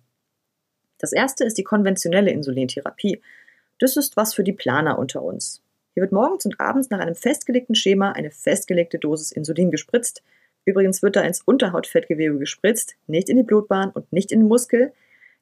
Das 0.99 1.11
erste 1.11 1.43
ist 1.43 1.57
die 1.57 1.63
konventionelle 1.63 2.29
Insulintherapie, 2.29 3.19
das 3.79 3.97
ist 3.97 4.15
was 4.15 4.35
für 4.35 4.43
die 4.43 4.53
Planer 4.53 4.99
unter 4.99 5.23
uns. 5.23 5.63
Hier 5.95 6.01
wird 6.01 6.11
morgens 6.11 6.45
und 6.45 6.59
abends 6.59 6.91
nach 6.91 6.99
einem 6.99 7.15
festgelegten 7.15 7.73
Schema 7.73 8.11
eine 8.11 8.29
festgelegte 8.29 8.99
Dosis 8.99 9.31
Insulin 9.31 9.71
gespritzt. 9.71 10.21
Übrigens 10.65 11.01
wird 11.01 11.15
da 11.15 11.21
ins 11.21 11.41
Unterhautfettgewebe 11.41 12.37
gespritzt, 12.37 12.95
nicht 13.07 13.27
in 13.27 13.37
die 13.37 13.43
Blutbahn 13.43 13.89
und 13.89 14.13
nicht 14.13 14.31
in 14.31 14.41
den 14.41 14.47
Muskel, 14.47 14.93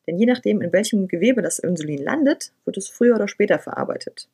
denn 0.07 0.17
je 0.17 0.25
nachdem, 0.25 0.61
in 0.61 0.71
welchem 0.71 1.09
Gewebe 1.09 1.41
das 1.41 1.59
Insulin 1.59 2.01
landet, 2.01 2.53
wird 2.63 2.77
es 2.77 2.87
früher 2.87 3.15
oder 3.15 3.27
später 3.27 3.59
verarbeitet. 3.59 4.29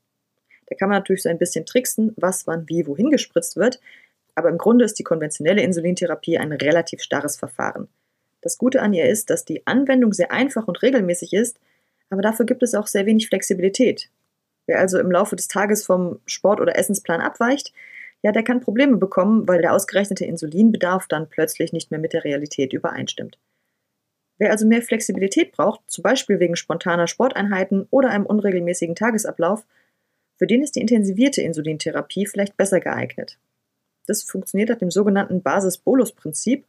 Da 0.70 0.76
kann 0.76 0.90
man 0.90 1.00
natürlich 1.00 1.24
so 1.24 1.30
ein 1.30 1.40
bisschen 1.40 1.66
tricksen, 1.66 2.14
was 2.16 2.48
wann 2.48 2.70
wie 2.70 2.88
wohin 2.88 3.10
gespritzt 3.10 3.58
wird, 3.58 3.80
aber 4.36 4.50
im 4.50 4.58
Grunde 4.58 4.86
ist 4.86 5.00
die 5.00 5.04
konventionelle 5.04 5.62
Insulintherapie 5.62 6.38
ein 6.38 6.54
relativ 6.54 7.02
starres 7.02 7.38
Verfahren. 7.38 7.88
Das 8.42 8.58
Gute 8.58 8.82
an 8.82 8.94
ihr 8.94 9.10
ist, 9.10 9.30
dass 9.30 9.44
die 9.44 9.68
Anwendung 9.68 10.14
sehr 10.14 10.32
einfach 10.32 10.68
und 10.68 10.82
regelmäßig 10.82 11.34
ist 11.34 11.60
aber 12.10 12.22
dafür 12.22 12.46
gibt 12.46 12.64
es 12.64 12.76
auch 12.76 12.88
sehr 12.88 13.06
wenig 13.06 13.28
Flexibilität. 13.28 14.10
Wer 14.68 14.80
also 14.80 15.00
im 15.00 15.12
Laufe 15.12 15.36
des 15.36 15.48
Tages 15.48 15.86
vom 15.86 16.20
Sport- 16.26 16.62
oder 16.62 16.78
Essensplan 16.78 17.22
abweicht, 17.22 17.74
ja, 18.22 18.32
der 18.32 18.44
kann 18.44 18.60
Probleme 18.60 18.98
bekommen, 18.98 19.48
weil 19.48 19.62
der 19.62 19.74
ausgerechnete 19.74 20.26
Insulinbedarf 20.26 21.08
dann 21.08 21.30
plötzlich 21.30 21.72
nicht 21.72 21.90
mehr 21.90 22.00
mit 22.00 22.14
der 22.14 22.24
Realität 22.24 22.74
übereinstimmt. 22.74 23.38
Wer 24.38 24.52
also 24.52 24.68
mehr 24.68 24.82
Flexibilität 24.82 25.52
braucht, 25.52 25.82
zum 25.88 26.02
Beispiel 26.02 26.40
wegen 26.40 26.56
spontaner 26.56 27.08
Sporteinheiten 27.08 27.88
oder 27.90 28.10
einem 28.10 28.26
unregelmäßigen 28.26 28.96
Tagesablauf, 28.96 29.66
für 30.40 30.48
den 30.48 30.64
ist 30.64 30.76
die 30.76 30.82
intensivierte 30.82 31.44
Insulintherapie 31.44 32.26
vielleicht 32.26 32.58
besser 32.58 32.80
geeignet. 32.80 33.38
Das 34.08 34.24
funktioniert 34.24 34.70
nach 34.70 34.78
dem 34.78 34.90
sogenannten 34.90 35.44
Basis-Bolus-Prinzip 35.44 36.66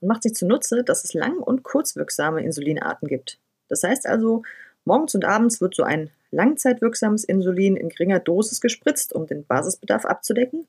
und 0.00 0.08
macht 0.08 0.24
sich 0.24 0.34
zunutze, 0.34 0.84
dass 0.84 1.04
es 1.04 1.14
lang- 1.14 1.38
und 1.38 1.62
kurzwirksame 1.62 2.42
Insulinarten 2.42 3.08
gibt. 3.08 3.38
Das 3.68 3.82
heißt 3.82 4.06
also, 4.06 4.42
Morgens 4.84 5.14
und 5.14 5.24
abends 5.24 5.60
wird 5.60 5.74
so 5.74 5.84
ein 5.84 6.10
langzeitwirksames 6.32 7.24
Insulin 7.24 7.76
in 7.76 7.88
geringer 7.88 8.18
Dosis 8.18 8.60
gespritzt, 8.60 9.12
um 9.12 9.26
den 9.26 9.44
Basisbedarf 9.44 10.04
abzudecken. 10.04 10.66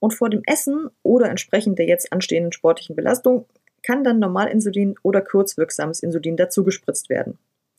Und 0.00 0.12
vor 0.12 0.28
dem 0.28 0.42
Essen 0.44 0.90
oder 1.02 1.30
entsprechend 1.30 1.78
der 1.78 1.86
jetzt 1.86 2.12
anstehenden 2.12 2.52
sportlichen 2.52 2.94
Belastung 2.94 3.46
kann 3.82 4.04
dann 4.04 4.18
Normalinsulin 4.18 4.96
oder 5.02 5.22
kurzwirksames 5.22 6.02
Insulin 6.02 6.36
dazu 6.36 6.62
gespritzt 6.62 7.08
werden. 7.08 7.38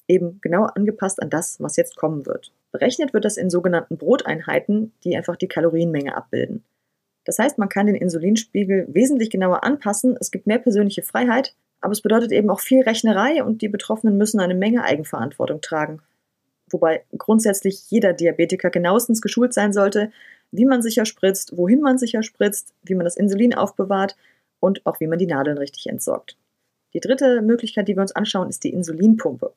Eben 0.09 0.41
genau 0.41 0.63
angepasst 0.63 1.21
an 1.21 1.29
das, 1.29 1.61
was 1.61 1.77
jetzt 1.77 1.95
kommen 1.95 2.25
wird. 2.25 2.51
Berechnet 2.71 3.13
wird 3.13 3.23
das 3.23 3.37
in 3.37 3.49
sogenannten 3.49 3.97
Broteinheiten, 3.97 4.91
die 5.03 5.15
einfach 5.15 5.37
die 5.37 5.47
Kalorienmenge 5.47 6.17
abbilden. 6.17 6.63
Das 7.25 7.37
heißt, 7.37 7.59
man 7.59 7.69
kann 7.69 7.85
den 7.85 7.95
Insulinspiegel 7.95 8.87
wesentlich 8.89 9.29
genauer 9.29 9.63
anpassen, 9.63 10.17
es 10.19 10.31
gibt 10.31 10.47
mehr 10.47 10.57
persönliche 10.57 11.03
Freiheit, 11.03 11.55
aber 11.79 11.91
es 11.91 12.01
bedeutet 12.01 12.31
eben 12.31 12.49
auch 12.49 12.59
viel 12.59 12.81
Rechnerei 12.81 13.43
und 13.43 13.61
die 13.61 13.69
Betroffenen 13.69 14.17
müssen 14.17 14.39
eine 14.39 14.55
Menge 14.55 14.83
Eigenverantwortung 14.83 15.61
tragen. 15.61 16.01
Wobei 16.71 17.03
grundsätzlich 17.15 17.89
jeder 17.89 18.13
Diabetiker 18.13 18.71
genauestens 18.71 19.21
geschult 19.21 19.53
sein 19.53 19.73
sollte, 19.73 20.11
wie 20.51 20.65
man 20.65 20.81
sicher 20.81 21.05
spritzt, 21.05 21.55
wohin 21.55 21.81
man 21.81 21.99
sicher 21.99 22.23
spritzt, 22.23 22.73
wie 22.83 22.95
man 22.95 23.05
das 23.05 23.15
Insulin 23.15 23.53
aufbewahrt 23.53 24.15
und 24.59 24.85
auch 24.85 24.99
wie 24.99 25.07
man 25.07 25.19
die 25.19 25.27
Nadeln 25.27 25.59
richtig 25.59 25.87
entsorgt. 25.87 26.35
Die 26.93 26.99
dritte 26.99 27.41
Möglichkeit, 27.41 27.87
die 27.87 27.95
wir 27.95 28.01
uns 28.01 28.15
anschauen, 28.15 28.49
ist 28.49 28.63
die 28.63 28.73
Insulinpumpe. 28.73 29.53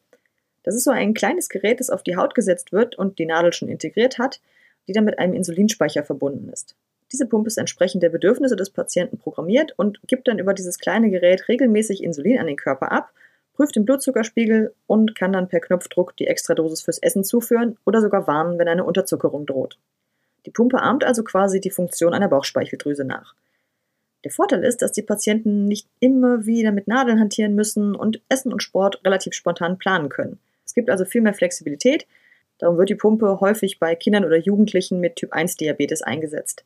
Das 0.62 0.75
ist 0.75 0.85
so 0.85 0.90
ein 0.90 1.14
kleines 1.14 1.49
Gerät, 1.49 1.81
das 1.81 1.90
auf 1.90 2.02
die 2.02 2.16
Haut 2.16 2.35
gesetzt 2.35 2.73
wird 2.73 2.97
und 2.97 3.19
die 3.19 3.26
Nadel 3.26 3.52
schon 3.52 3.69
integriert 3.69 4.19
hat, 4.19 4.40
die 4.87 4.92
dann 4.92 5.04
mit 5.04 5.19
einem 5.19 5.35
Insulinspeicher 5.35 6.04
verbunden 6.04 6.49
ist. 6.49 6.76
Diese 7.12 7.26
Pumpe 7.26 7.49
ist 7.49 7.59
entsprechend 7.59 8.02
der 8.02 8.09
Bedürfnisse 8.09 8.57
des 8.57 8.71
Patienten 8.71 9.19
programmiert 9.19 9.75
und 9.76 10.00
gibt 10.07 10.28
dann 10.28 10.38
über 10.38 10.54
dieses 10.54 10.78
kleine 10.78 11.11
Gerät 11.11 11.47
regelmäßig 11.49 12.02
Insulin 12.02 12.38
an 12.38 12.47
den 12.47 12.57
Körper 12.57 12.90
ab, 12.90 13.12
prüft 13.52 13.76
den 13.76 13.85
Blutzuckerspiegel 13.85 14.75
und 14.87 15.14
kann 15.14 15.33
dann 15.33 15.49
per 15.49 15.61
Knopfdruck 15.61 16.16
die 16.16 16.26
Extradosis 16.26 16.81
fürs 16.81 16.99
Essen 16.99 17.23
zuführen 17.23 17.76
oder 17.85 18.00
sogar 18.00 18.26
warnen, 18.26 18.59
wenn 18.59 18.69
eine 18.69 18.85
Unterzuckerung 18.85 19.45
droht. 19.45 19.78
Die 20.47 20.50
Pumpe 20.50 20.81
ahmt 20.81 21.04
also 21.04 21.23
quasi 21.23 21.61
die 21.61 21.71
Funktion 21.71 22.14
einer 22.14 22.28
Bauchspeicheldrüse 22.28 23.04
nach. 23.04 23.35
Der 24.25 24.31
Vorteil 24.31 24.64
ist, 24.64 24.83
dass 24.83 24.92
die 24.92 25.02
Patienten 25.02 25.66
nicht 25.66 25.88
immer 26.00 26.47
wieder 26.47 26.73
mit 26.73 26.88
Nadeln 26.88 27.21
hantieren 27.21 27.54
müssen 27.54 27.95
und 27.95 28.23
Essen 28.28 28.52
und 28.52 28.62
Sport 28.62 29.00
relativ 29.04 29.35
spontan 29.35 29.78
planen 29.78 30.09
können. 30.09 30.38
Es 30.73 30.75
gibt 30.75 30.88
also 30.88 31.05
viel 31.05 31.21
mehr 31.21 31.35
Flexibilität, 31.35 32.07
darum 32.57 32.79
wird 32.79 32.88
die 32.88 32.95
Pumpe 32.95 33.41
häufig 33.41 33.79
bei 33.79 33.95
Kindern 33.95 34.25
oder 34.25 34.38
Jugendlichen 34.38 35.00
mit 35.00 35.17
Typ-1-Diabetes 35.17 36.00
eingesetzt. 36.00 36.64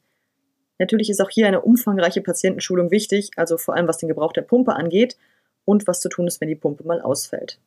Natürlich 0.79 1.11
ist 1.11 1.21
auch 1.21 1.29
hier 1.29 1.49
eine 1.49 1.63
umfangreiche 1.63 2.21
Patientenschulung 2.21 2.93
wichtig, 2.93 3.33
also 3.35 3.59
vor 3.59 3.75
allem 3.75 3.89
was 3.89 3.99
den 3.99 4.09
Gebrauch 4.09 4.33
der 4.33 4.43
Pumpe 4.43 4.75
angeht 4.75 5.17
und 5.65 5.89
was 5.89 6.01
zu 6.01 6.09
tun 6.09 6.29
ist, 6.29 6.41
wenn 6.41 6.47
die 6.47 6.55
Pumpe 6.55 6.87
mal 6.87 7.01
ausfällt. 7.01 7.59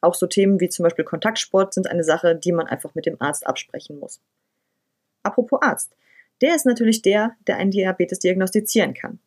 Auch 0.00 0.14
so 0.14 0.28
Themen 0.28 0.60
wie 0.60 0.68
zum 0.68 0.84
Beispiel 0.84 1.04
Kontaktsport 1.04 1.74
sind 1.74 1.90
eine 1.90 2.04
Sache, 2.04 2.36
die 2.36 2.52
man 2.52 2.68
einfach 2.68 2.94
mit 2.94 3.04
dem 3.04 3.20
Arzt 3.20 3.44
absprechen 3.44 3.98
muss. 3.98 4.20
Apropos 5.24 5.60
Arzt. 5.60 5.96
Der 6.40 6.54
ist 6.54 6.66
natürlich 6.66 7.02
der, 7.02 7.34
der 7.48 7.56
einen 7.56 7.72
Diabetes 7.72 8.20
diagnostizieren 8.20 8.94
kann. 8.94 9.18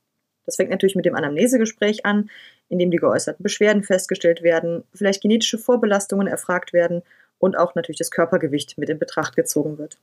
Das 0.46 0.56
fängt 0.56 0.70
natürlich 0.70 0.96
mit 0.96 1.04
dem 1.04 1.16
Anamnesegespräch 1.16 2.06
an, 2.06 2.30
in 2.70 2.80
dem 2.80 2.92
die 2.92 2.98
geäußerten 2.98 3.44
Beschwerden 3.44 3.84
festgestellt 3.84 4.44
werden, 4.44 4.84
vielleicht 4.94 5.22
genetische 5.22 5.58
Vorbelastungen 5.58 6.28
erfragt 6.28 6.74
werden 6.74 7.02
und 7.40 7.58
auch 7.58 7.76
natürlich 7.76 8.00
das 8.00 8.12
Körpergewicht 8.12 8.78
mit 8.78 8.90
in 8.90 9.00
Betracht 9.00 9.36
gezogen 9.36 9.78
wird. 9.78 9.98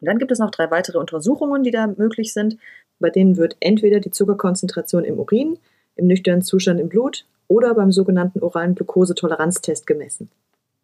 Und 0.00 0.06
dann 0.06 0.18
gibt 0.18 0.30
es 0.30 0.38
noch 0.38 0.50
drei 0.50 0.70
weitere 0.70 0.98
Untersuchungen, 0.98 1.62
die 1.62 1.70
da 1.70 1.86
möglich 1.86 2.32
sind. 2.32 2.56
Bei 2.98 3.10
denen 3.10 3.36
wird 3.36 3.56
entweder 3.60 4.00
die 4.00 4.10
Zuckerkonzentration 4.10 5.04
im 5.04 5.18
Urin, 5.18 5.58
im 5.96 6.06
nüchternen 6.06 6.42
Zustand 6.42 6.80
im 6.80 6.88
Blut 6.88 7.26
oder 7.48 7.74
beim 7.74 7.92
sogenannten 7.92 8.40
oralen 8.40 8.74
Glukosetoleranztest 8.74 9.86
gemessen. 9.86 10.30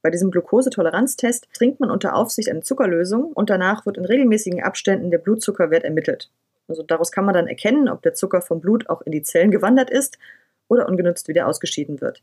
Bei 0.03 0.11
diesem 0.11 0.31
Glukosetoleranztest 0.31 1.49
trinkt 1.53 1.81
man 1.81 1.91
unter 1.91 2.15
Aufsicht 2.15 2.51
eine 2.51 2.61
Zuckerlösung 2.61 3.33
und 3.33 3.51
danach 3.51 3.87
wird 3.87 3.99
in 3.99 4.05
regelmäßigen 4.05 4.63
Abständen 4.63 5.11
der 5.11 5.19
Blutzuckerwert 5.19 5.85
ermittelt. 5.85 6.31
Also 6.69 6.83
daraus 6.83 7.13
kann 7.13 7.25
man 7.25 7.35
dann 7.35 7.49
erkennen, 7.49 7.89
ob 7.89 8.03
der 8.03 8.15
Zucker 8.15 8.43
vom 8.43 8.61
Blut 8.61 8.89
auch 8.89 9.03
in 9.03 9.13
die 9.13 9.23
Zellen 9.23 9.51
gewandert 9.51 9.91
ist 9.91 10.19
oder 10.69 10.89
ungenutzt 10.89 11.29
wieder 11.29 11.47
ausgeschieden 11.47 12.01
wird. 12.01 12.23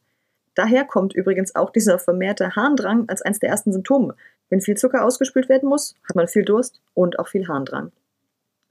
Daher 0.55 0.85
kommt 0.85 1.13
übrigens 1.13 1.55
auch 1.55 1.71
dieser 1.71 1.97
vermehrte 1.99 2.55
Harndrang 2.55 3.09
als 3.09 3.21
eines 3.21 3.39
der 3.39 3.49
ersten 3.49 3.73
Symptome. 3.73 4.15
Wenn 4.49 4.61
viel 4.61 4.77
Zucker 4.77 5.03
ausgespült 5.03 5.49
werden 5.49 5.67
muss, 5.67 5.95
hat 6.07 6.15
man 6.15 6.27
viel 6.27 6.45
Durst 6.45 6.81
und 6.93 7.17
auch 7.17 7.27
viel 7.27 7.47
Harndrang. 7.47 7.91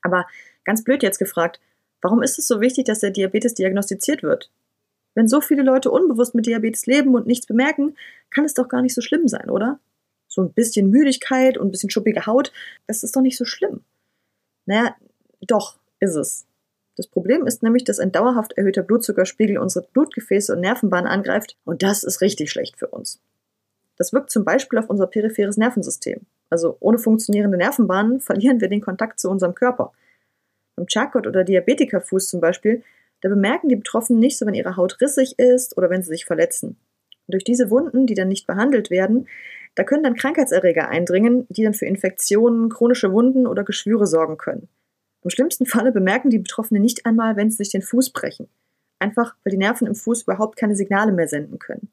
Aber 0.02 0.26
ganz 0.64 0.84
blöd 0.84 1.02
jetzt 1.02 1.18
gefragt, 1.18 1.60
warum 2.00 2.22
ist 2.22 2.38
es 2.38 2.46
so 2.46 2.60
wichtig, 2.60 2.84
dass 2.84 3.00
der 3.00 3.10
Diabetes 3.10 3.54
diagnostiziert 3.54 4.22
wird? 4.22 4.50
Wenn 5.14 5.28
so 5.28 5.40
viele 5.40 5.62
Leute 5.62 5.90
unbewusst 5.90 6.34
mit 6.34 6.46
Diabetes 6.46 6.86
leben 6.86 7.14
und 7.14 7.26
nichts 7.26 7.46
bemerken, 7.46 7.96
kann 8.30 8.44
es 8.44 8.54
doch 8.54 8.68
gar 8.68 8.82
nicht 8.82 8.94
so 8.94 9.00
schlimm 9.00 9.28
sein, 9.28 9.50
oder? 9.50 9.78
So 10.28 10.42
ein 10.42 10.52
bisschen 10.52 10.88
Müdigkeit 10.88 11.58
und 11.58 11.68
ein 11.68 11.70
bisschen 11.70 11.90
schuppige 11.90 12.26
Haut, 12.26 12.52
das 12.86 13.02
ist 13.02 13.14
doch 13.14 13.20
nicht 13.20 13.36
so 13.36 13.44
schlimm. 13.44 13.80
Naja, 14.64 14.96
doch, 15.42 15.78
ist 16.00 16.16
es. 16.16 16.46
Das 16.96 17.06
Problem 17.06 17.46
ist 17.46 17.62
nämlich, 17.62 17.84
dass 17.84 17.98
ein 17.98 18.12
dauerhaft 18.12 18.52
erhöhter 18.52 18.82
Blutzuckerspiegel 18.82 19.58
unsere 19.58 19.86
Blutgefäße 19.92 20.52
und 20.54 20.60
Nervenbahnen 20.60 21.10
angreift 21.10 21.56
und 21.64 21.82
das 21.82 22.02
ist 22.02 22.20
richtig 22.20 22.50
schlecht 22.50 22.78
für 22.78 22.88
uns. 22.88 23.20
Das 23.96 24.12
wirkt 24.12 24.30
zum 24.30 24.44
Beispiel 24.44 24.78
auf 24.78 24.90
unser 24.90 25.06
peripheres 25.06 25.56
Nervensystem. 25.56 26.20
Also 26.50 26.76
ohne 26.80 26.98
funktionierende 26.98 27.56
Nervenbahnen 27.56 28.20
verlieren 28.20 28.60
wir 28.60 28.68
den 28.68 28.80
Kontakt 28.80 29.20
zu 29.20 29.30
unserem 29.30 29.54
Körper. 29.54 29.92
Beim 30.76 30.86
Charcot 30.86 31.26
oder 31.26 31.44
Diabetikerfuß 31.44 32.28
zum 32.28 32.40
Beispiel, 32.40 32.82
da 33.20 33.28
bemerken 33.28 33.68
die 33.68 33.76
Betroffenen 33.76 34.20
nicht 34.20 34.36
so, 34.38 34.46
wenn 34.46 34.54
ihre 34.54 34.76
Haut 34.76 35.00
rissig 35.00 35.38
ist 35.38 35.76
oder 35.78 35.88
wenn 35.88 36.02
sie 36.02 36.08
sich 36.08 36.24
verletzen. 36.24 36.76
Und 37.26 37.34
durch 37.34 37.44
diese 37.44 37.70
Wunden, 37.70 38.06
die 38.06 38.14
dann 38.14 38.28
nicht 38.28 38.46
behandelt 38.46 38.90
werden, 38.90 39.28
da 39.74 39.84
können 39.84 40.02
dann 40.02 40.16
Krankheitserreger 40.16 40.88
eindringen, 40.88 41.46
die 41.48 41.62
dann 41.62 41.72
für 41.72 41.86
Infektionen, 41.86 42.68
chronische 42.68 43.12
Wunden 43.12 43.46
oder 43.46 43.64
Geschwüre 43.64 44.06
sorgen 44.06 44.36
können. 44.36 44.68
Im 45.22 45.30
schlimmsten 45.30 45.66
Falle 45.66 45.92
bemerken 45.92 46.30
die 46.30 46.38
Betroffenen 46.38 46.82
nicht 46.82 47.06
einmal, 47.06 47.36
wenn 47.36 47.50
sie 47.50 47.58
sich 47.58 47.70
den 47.70 47.82
Fuß 47.82 48.10
brechen. 48.10 48.48
Einfach, 48.98 49.36
weil 49.44 49.52
die 49.52 49.58
Nerven 49.58 49.86
im 49.86 49.94
Fuß 49.94 50.22
überhaupt 50.22 50.56
keine 50.56 50.76
Signale 50.76 51.12
mehr 51.12 51.28
senden 51.28 51.58
können. 51.58 51.90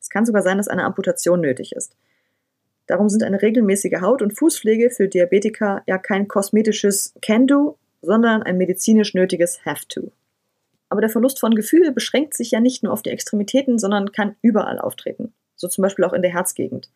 Es 0.00 0.10
kann 0.10 0.26
sogar 0.26 0.42
sein, 0.42 0.58
dass 0.58 0.68
eine 0.68 0.84
Amputation 0.84 1.40
nötig 1.40 1.72
ist. 1.72 1.96
Darum 2.86 3.08
sind 3.08 3.22
eine 3.22 3.40
regelmäßige 3.40 4.00
Haut- 4.00 4.22
und 4.22 4.36
Fußpflege 4.36 4.90
für 4.90 5.08
Diabetiker 5.08 5.82
ja 5.86 5.98
kein 5.98 6.28
kosmetisches 6.28 7.14
Can-Do, 7.22 7.78
sondern 8.02 8.42
ein 8.42 8.58
medizinisch 8.58 9.14
nötiges 9.14 9.64
Have-To. 9.64 10.12
Aber 10.90 11.00
der 11.00 11.10
Verlust 11.10 11.40
von 11.40 11.54
Gefühl 11.54 11.90
beschränkt 11.92 12.34
sich 12.34 12.50
ja 12.50 12.60
nicht 12.60 12.82
nur 12.82 12.92
auf 12.92 13.02
die 13.02 13.10
Extremitäten, 13.10 13.78
sondern 13.78 14.12
kann 14.12 14.36
überall 14.42 14.78
auftreten. 14.78 15.32
So 15.56 15.68
zum 15.68 15.82
Beispiel 15.82 16.04
auch 16.04 16.12
in 16.12 16.22
der 16.22 16.32
Herzgegend. 16.32 16.90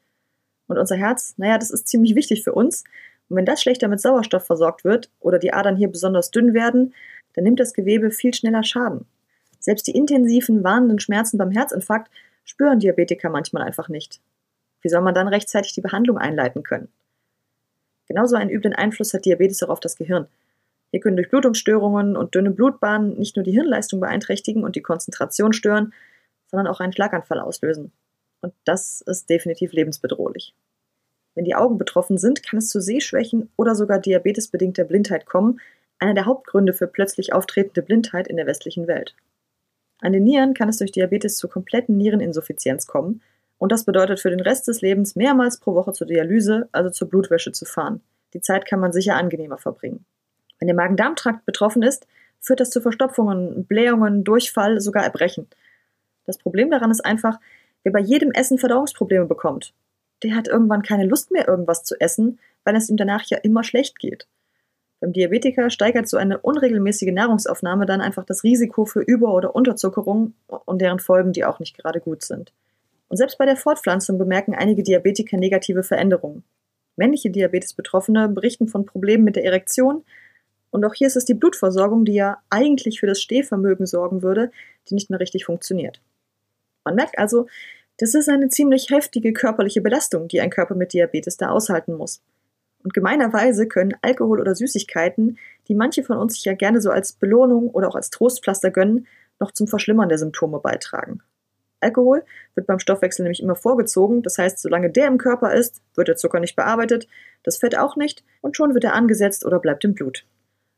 Und 0.67 0.77
unser 0.77 0.97
Herz, 0.97 1.35
naja, 1.39 1.57
das 1.57 1.71
ist 1.71 1.89
ziemlich 1.89 2.15
wichtig 2.15 2.45
für 2.45 2.53
uns 2.53 2.85
und 3.29 3.37
wenn 3.37 3.45
das 3.45 3.63
schlechter 3.63 3.89
mit 3.89 4.01
Sauerstoff 4.01 4.45
versorgt 4.45 4.85
wird 4.85 5.11
oder 5.21 5.39
die 5.39 5.53
Adern 5.53 5.77
hier 5.77 5.89
besonders 5.89 6.31
dünn 6.31 6.55
werden, 6.55 6.95
dann 7.35 7.45
nimmt 7.45 7.61
das 7.61 7.75
Gewebe 7.75 8.11
viel 8.11 8.33
schneller 8.35 8.65
Schaden. 8.65 9.07
Selbst 9.61 9.87
die 9.87 9.97
intensiven, 9.97 10.65
warnenden 10.65 10.99
Schmerzen 10.99 11.37
beim 11.37 11.51
Herzinfarkt 11.51 12.11
spüren 12.45 12.79
Diabetiker 12.79 13.29
manchmal 13.29 13.63
einfach 13.63 13.89
nicht. 13.89 14.21
Wie 14.81 14.89
soll 14.89 15.03
man 15.03 15.15
dann 15.15 15.29
rechtzeitig 15.29 15.75
die 15.75 15.81
Behandlung 15.81 16.19
einleiten 16.19 16.63
können? 16.63 16.89
Genauso 18.07 18.37
einen 18.37 18.51
üblen 18.51 18.73
Einfluss 18.73 19.13
hat 19.13 19.27
Diabetes 19.27 19.63
auch 19.63 19.69
auf 19.69 19.81
das 19.81 19.97
Gehirn. 19.97 20.27
Hier 20.91 21.01
können 21.01 21.17
Durchblutungsstörungen 21.17 22.17
und 22.17 22.35
dünne 22.35 22.51
Blutbahnen 22.51 23.19
nicht 23.19 23.37
nur 23.37 23.45
die 23.45 23.53
Hirnleistung 23.53 24.01
beeinträchtigen 24.01 24.65
und 24.65 24.77
die 24.77 24.83
Konzentration 24.83 25.53
stören, 25.53 25.93
sondern 26.47 26.67
auch 26.67 26.81
einen 26.81 26.95
Schlaganfall 26.95 27.41
auslösen. 27.41 27.93
Und 28.41 28.55
das 28.65 29.03
ist 29.03 29.29
definitiv 29.29 29.73
lebensbedrohlich. 29.73 30.55
Wenn 31.35 31.45
die 31.45 31.55
Augen 31.55 31.79
betroffen 31.79 32.19
sind, 32.19 32.43
kann 32.43 32.59
es 32.59 32.69
zu 32.69 32.81
Sehschwächen 32.81 33.51
oder 33.57 33.75
sogar 33.75 34.01
diabetesbedingter 34.01 34.85
Blindheit 34.85 35.27
kommen, 35.27 35.61
einer 35.99 36.15
der 36.15 36.27
Hauptgründe 36.27 36.73
für 36.73 36.87
plötzlich 36.87 37.33
auftretende 37.33 37.83
Blindheit 37.83 38.29
in 38.29 38.37
der 38.37 38.47
westlichen 38.47 38.87
Welt. 38.87 39.15
An 40.01 40.13
den 40.13 40.25
Nieren 40.25 40.55
kann 40.55 40.69
es 40.69 40.79
durch 40.79 40.93
Diabetes 40.93 41.37
zu 41.37 41.49
kompletten 41.49 41.97
Niereninsuffizienz 41.97 42.87
kommen 42.87 43.21
und 43.59 43.73
das 43.73 43.85
bedeutet 43.85 44.21
für 44.21 44.31
den 44.31 44.41
Rest 44.41 44.69
des 44.69 44.81
Lebens 44.81 45.17
mehrmals 45.17 45.59
pro 45.59 45.75
Woche 45.75 45.93
zur 45.93 46.07
Dialyse, 46.07 46.69
also 46.73 46.91
zur 46.91 47.09
Blutwäsche 47.09 47.53
zu 47.53 47.65
fahren. 47.65 48.01
Die 48.35 48.41
Zeit 48.41 48.67
kann 48.67 48.81
man 48.81 48.93
sicher 48.93 49.17
angenehmer 49.17 49.59
verbringen. 49.59 50.05
Wenn 50.59 50.69
der 50.69 50.77
Magen-Darm-Trakt 50.77 51.45
betroffen 51.45 51.83
ist, 51.83 52.07
führt 52.41 52.61
das 52.61 52.71
zu 52.71 52.81
Verstopfungen, 52.81 53.65
Blähungen, 53.65 54.23
Durchfall, 54.23 54.81
sogar 54.81 55.03
Erbrechen. 55.03 55.49
Das 56.27 56.39
Problem 56.39 56.71
daran 56.71 56.91
ist 56.91 57.05
einfach, 57.05 57.41
wer 57.83 57.93
bei 57.93 58.01
jedem 58.01 58.31
Essen 58.33 58.59
Verdauungsprobleme 58.59 59.27
bekommt 59.27 59.73
der 60.23 60.35
hat 60.35 60.49
irgendwann 60.49 60.83
keine 60.83 61.05
Lust 61.05 61.31
mehr, 61.31 61.49
irgendwas 61.49 61.85
zu 61.85 62.01
essen, 62.01 62.39
weil 62.65 62.77
es 62.77 62.91
ihm 62.91 62.97
danach 62.97 63.25
ja 63.27 63.39
immer 63.39 63.65
schlecht 63.65 63.99
geht. 63.99 64.27
Beim 65.01 65.13
Diabetiker 65.13 65.71
steigert 65.71 66.09
so 66.09 66.17
eine 66.17 66.39
unregelmäßige 66.39 67.13
Nahrungsaufnahme 67.13 67.87
dann 67.87 68.01
einfach 68.01 68.25
das 68.25 68.43
Risiko 68.43 68.85
für 68.85 69.01
Über- 69.01 69.33
oder 69.33 69.55
Unterzuckerung 69.55 70.35
und 70.49 70.81
deren 70.81 70.99
Folgen, 70.99 71.33
die 71.33 71.45
auch 71.45 71.61
nicht 71.61 71.79
gerade 71.79 72.01
gut 72.01 72.25
sind. 72.25 72.53
Und 73.09 73.17
selbst 73.17 73.39
bei 73.39 73.47
der 73.47 73.57
Fortpflanzung 73.57 74.19
bemerken 74.19 74.55
einige 74.55 74.83
Diabetiker 74.83 75.37
negative 75.37 75.83
Veränderungen. 75.83 76.43
Männliche 76.97 77.31
Diabetes-Betroffene 77.31 78.29
berichten 78.29 78.67
von 78.67 78.87
Problemen 78.87 79.25
mit 79.25 79.37
der 79.37 79.45
Erektion. 79.45 80.05
Und 80.71 80.85
auch 80.85 80.95
hier 80.95 81.07
ist 81.07 81.17
es 81.17 81.25
die 81.25 81.35
Blutversorgung, 81.35 82.05
die 82.05 82.15
ja 82.15 82.39
eigentlich 82.51 83.01
für 83.01 83.07
das 83.07 83.23
Stehvermögen 83.23 83.87
sorgen 83.87 84.23
würde, 84.23 84.51
die 84.89 84.95
nicht 84.95 85.09
mehr 85.09 85.21
richtig 85.21 85.45
funktioniert. 85.45 86.03
Man 86.85 86.97
merkt 86.97 87.19
also, 87.19 87.47
das 87.99 88.15
ist 88.15 88.29
eine 88.29 88.49
ziemlich 88.49 88.91
heftige 88.91 89.33
körperliche 89.33 89.81
Belastung, 89.81 90.29
die 90.29 90.41
ein 90.41 90.51
Körper 90.51 90.75
mit 90.75 90.93
Diabetes 90.93 91.37
da 91.37 91.51
aushalten 91.51 91.95
muss. 91.95 92.23
Und 92.85 92.95
gemeinerweise 92.95 93.67
können 93.67 93.97
Alkohol 94.03 94.41
oder 94.41 94.55
Süßigkeiten, 94.55 95.39
die 95.67 95.75
manche 95.75 96.05
von 96.05 96.17
uns 96.17 96.35
sich 96.35 96.45
ja 96.45 96.55
gerne 96.55 96.81
so 96.81 96.91
als 96.91 97.13
Belohnung 97.13 97.71
oder 97.71 97.89
auch 97.89 97.97
als 97.97 98.11
Trostpflaster 98.11 98.71
gönnen, 98.71 99.07
noch 99.41 99.53
zum 99.53 99.67
Verschlimmern 99.67 100.09
der 100.09 100.19
Symptome 100.19 100.61
beitragen. 100.61 101.21
Alkohol 101.81 102.25
wird 102.55 102.67
beim 102.67 102.79
Stoffwechsel 102.79 103.25
nämlich 103.25 103.43
immer 103.43 103.55
vorgezogen, 103.55 104.23
das 104.23 104.39
heißt, 104.39 104.61
solange 104.61 104.91
der 104.91 105.07
im 105.07 105.19
Körper 105.19 105.53
ist, 105.53 105.81
wird 105.95 106.09
der 106.09 106.17
Zucker 106.17 106.41
nicht 106.41 106.57
bearbeitet, 106.57 107.09
das 107.43 107.59
Fett 107.59 107.77
auch 107.77 107.97
nicht 107.97 108.25
und 108.41 108.57
schon 108.57 108.75
wird 108.75 108.85
er 108.85 108.95
angesetzt 108.95 109.45
oder 109.45 109.59
bleibt 109.59 109.85
im 109.85 109.95
Blut. 109.95 110.25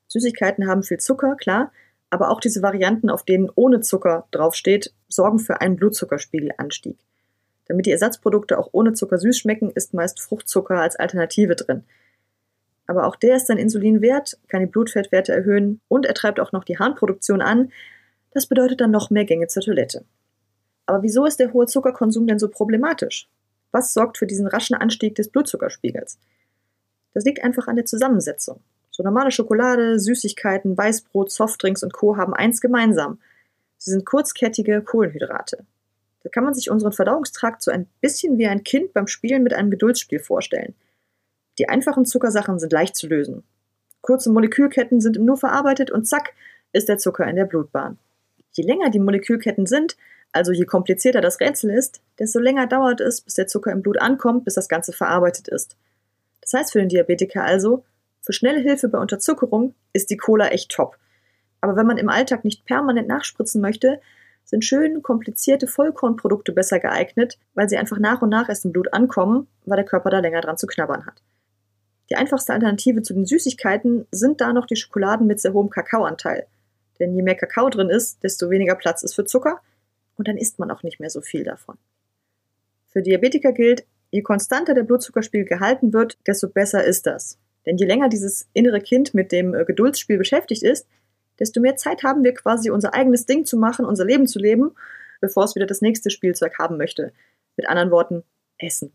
Süßigkeiten 0.08 0.66
haben 0.66 0.82
viel 0.82 0.98
Zucker, 0.98 1.36
klar, 1.36 1.72
aber 2.10 2.30
auch 2.30 2.40
diese 2.40 2.62
Varianten, 2.62 3.08
auf 3.08 3.24
denen 3.24 3.50
ohne 3.54 3.80
Zucker 3.80 4.26
draufsteht, 4.30 4.92
sorgen 5.08 5.38
für 5.38 5.60
einen 5.60 5.76
Blutzuckerspiegelanstieg. 5.76 6.98
Damit 7.70 7.86
die 7.86 7.92
Ersatzprodukte 7.92 8.58
auch 8.58 8.70
ohne 8.72 8.94
Zucker 8.94 9.16
süß 9.16 9.38
schmecken, 9.38 9.70
ist 9.70 9.94
meist 9.94 10.18
Fruchtzucker 10.18 10.80
als 10.80 10.96
Alternative 10.96 11.54
drin. 11.54 11.84
Aber 12.88 13.06
auch 13.06 13.14
der 13.14 13.36
ist 13.36 13.46
sein 13.46 13.58
Insulin 13.58 14.02
wert, 14.02 14.40
kann 14.48 14.58
die 14.58 14.66
Blutfettwerte 14.66 15.32
erhöhen 15.32 15.80
und 15.86 16.04
er 16.04 16.14
treibt 16.14 16.40
auch 16.40 16.50
noch 16.50 16.64
die 16.64 16.80
Harnproduktion 16.80 17.40
an. 17.40 17.70
Das 18.32 18.48
bedeutet 18.48 18.80
dann 18.80 18.90
noch 18.90 19.10
mehr 19.10 19.24
Gänge 19.24 19.46
zur 19.46 19.62
Toilette. 19.62 20.04
Aber 20.84 21.04
wieso 21.04 21.24
ist 21.24 21.38
der 21.38 21.52
hohe 21.52 21.66
Zuckerkonsum 21.66 22.26
denn 22.26 22.40
so 22.40 22.48
problematisch? 22.48 23.28
Was 23.70 23.94
sorgt 23.94 24.18
für 24.18 24.26
diesen 24.26 24.48
raschen 24.48 24.74
Anstieg 24.74 25.14
des 25.14 25.28
Blutzuckerspiegels? 25.28 26.18
Das 27.14 27.24
liegt 27.24 27.44
einfach 27.44 27.68
an 27.68 27.76
der 27.76 27.86
Zusammensetzung. 27.86 28.58
So 28.90 29.04
normale 29.04 29.30
Schokolade, 29.30 30.00
Süßigkeiten, 30.00 30.76
Weißbrot, 30.76 31.30
Softdrinks 31.30 31.84
und 31.84 31.92
Co. 31.92 32.16
haben 32.16 32.34
eins 32.34 32.60
gemeinsam. 32.60 33.20
Sie 33.78 33.92
sind 33.92 34.04
kurzkettige 34.04 34.82
Kohlenhydrate. 34.82 35.66
Da 36.22 36.28
kann 36.28 36.44
man 36.44 36.54
sich 36.54 36.70
unseren 36.70 36.92
Verdauungstrakt 36.92 37.62
so 37.62 37.70
ein 37.70 37.86
bisschen 38.00 38.38
wie 38.38 38.46
ein 38.46 38.64
Kind 38.64 38.92
beim 38.92 39.06
Spielen 39.06 39.42
mit 39.42 39.54
einem 39.54 39.70
Geduldsspiel 39.70 40.20
vorstellen. 40.20 40.74
Die 41.58 41.68
einfachen 41.68 42.06
Zuckersachen 42.06 42.58
sind 42.58 42.72
leicht 42.72 42.96
zu 42.96 43.06
lösen. 43.06 43.42
Kurze 44.02 44.30
Molekülketten 44.30 45.00
sind 45.00 45.16
im 45.16 45.24
Nu 45.24 45.36
verarbeitet 45.36 45.90
und 45.90 46.06
zack, 46.06 46.32
ist 46.72 46.88
der 46.88 46.98
Zucker 46.98 47.26
in 47.26 47.36
der 47.36 47.44
Blutbahn. 47.44 47.98
Je 48.52 48.64
länger 48.64 48.90
die 48.90 48.98
Molekülketten 48.98 49.66
sind, 49.66 49.96
also 50.32 50.52
je 50.52 50.64
komplizierter 50.64 51.20
das 51.20 51.40
Rätsel 51.40 51.70
ist, 51.70 52.00
desto 52.18 52.38
länger 52.38 52.66
dauert 52.66 53.00
es, 53.00 53.20
bis 53.20 53.34
der 53.34 53.46
Zucker 53.46 53.72
im 53.72 53.82
Blut 53.82 54.00
ankommt, 54.00 54.44
bis 54.44 54.54
das 54.54 54.68
Ganze 54.68 54.92
verarbeitet 54.92 55.48
ist. 55.48 55.76
Das 56.40 56.52
heißt 56.54 56.72
für 56.72 56.78
den 56.78 56.88
Diabetiker 56.88 57.44
also, 57.44 57.84
für 58.22 58.32
schnelle 58.32 58.60
Hilfe 58.60 58.88
bei 58.88 58.98
Unterzuckerung 58.98 59.74
ist 59.92 60.10
die 60.10 60.16
Cola 60.16 60.48
echt 60.48 60.70
top. 60.70 60.96
Aber 61.60 61.76
wenn 61.76 61.86
man 61.86 61.98
im 61.98 62.08
Alltag 62.08 62.44
nicht 62.44 62.64
permanent 62.64 63.08
nachspritzen 63.08 63.60
möchte, 63.60 64.00
sind 64.50 64.64
schön 64.64 65.00
komplizierte 65.00 65.68
Vollkornprodukte 65.68 66.50
besser 66.50 66.80
geeignet, 66.80 67.38
weil 67.54 67.68
sie 67.68 67.78
einfach 67.78 67.98
nach 68.00 68.20
und 68.20 68.30
nach 68.30 68.48
erst 68.48 68.64
im 68.64 68.72
Blut 68.72 68.92
ankommen, 68.92 69.46
weil 69.64 69.76
der 69.76 69.86
Körper 69.86 70.10
da 70.10 70.18
länger 70.18 70.40
dran 70.40 70.58
zu 70.58 70.66
knabbern 70.66 71.06
hat. 71.06 71.22
Die 72.10 72.16
einfachste 72.16 72.52
Alternative 72.52 73.02
zu 73.02 73.14
den 73.14 73.26
Süßigkeiten 73.26 74.08
sind 74.10 74.40
da 74.40 74.52
noch 74.52 74.66
die 74.66 74.74
Schokoladen 74.74 75.28
mit 75.28 75.38
sehr 75.38 75.52
hohem 75.52 75.70
Kakaoanteil. 75.70 76.46
Denn 76.98 77.14
je 77.14 77.22
mehr 77.22 77.36
Kakao 77.36 77.70
drin 77.70 77.90
ist, 77.90 78.24
desto 78.24 78.50
weniger 78.50 78.74
Platz 78.74 79.04
ist 79.04 79.14
für 79.14 79.24
Zucker 79.24 79.60
und 80.16 80.26
dann 80.26 80.36
isst 80.36 80.58
man 80.58 80.72
auch 80.72 80.82
nicht 80.82 80.98
mehr 80.98 81.10
so 81.10 81.20
viel 81.20 81.44
davon. 81.44 81.78
Für 82.88 83.02
Diabetiker 83.02 83.52
gilt, 83.52 83.84
je 84.10 84.22
konstanter 84.22 84.74
der 84.74 84.82
Blutzuckerspiegel 84.82 85.46
gehalten 85.46 85.92
wird, 85.92 86.18
desto 86.26 86.48
besser 86.48 86.82
ist 86.82 87.06
das. 87.06 87.38
Denn 87.66 87.76
je 87.76 87.86
länger 87.86 88.08
dieses 88.08 88.48
innere 88.52 88.80
Kind 88.80 89.14
mit 89.14 89.30
dem 89.30 89.54
äh, 89.54 89.64
Geduldsspiel 89.64 90.18
beschäftigt 90.18 90.64
ist, 90.64 90.88
desto 91.40 91.60
mehr 91.60 91.76
Zeit 91.76 92.02
haben 92.02 92.22
wir 92.22 92.34
quasi 92.34 92.70
unser 92.70 92.94
eigenes 92.94 93.26
Ding 93.26 93.44
zu 93.44 93.56
machen, 93.56 93.84
unser 93.84 94.04
Leben 94.04 94.26
zu 94.26 94.38
leben, 94.38 94.72
bevor 95.20 95.44
es 95.44 95.54
wieder 95.54 95.66
das 95.66 95.80
nächste 95.80 96.10
Spielzeug 96.10 96.58
haben 96.58 96.76
möchte. 96.76 97.12
Mit 97.56 97.68
anderen 97.68 97.90
Worten, 97.90 98.22
Essen. 98.58 98.92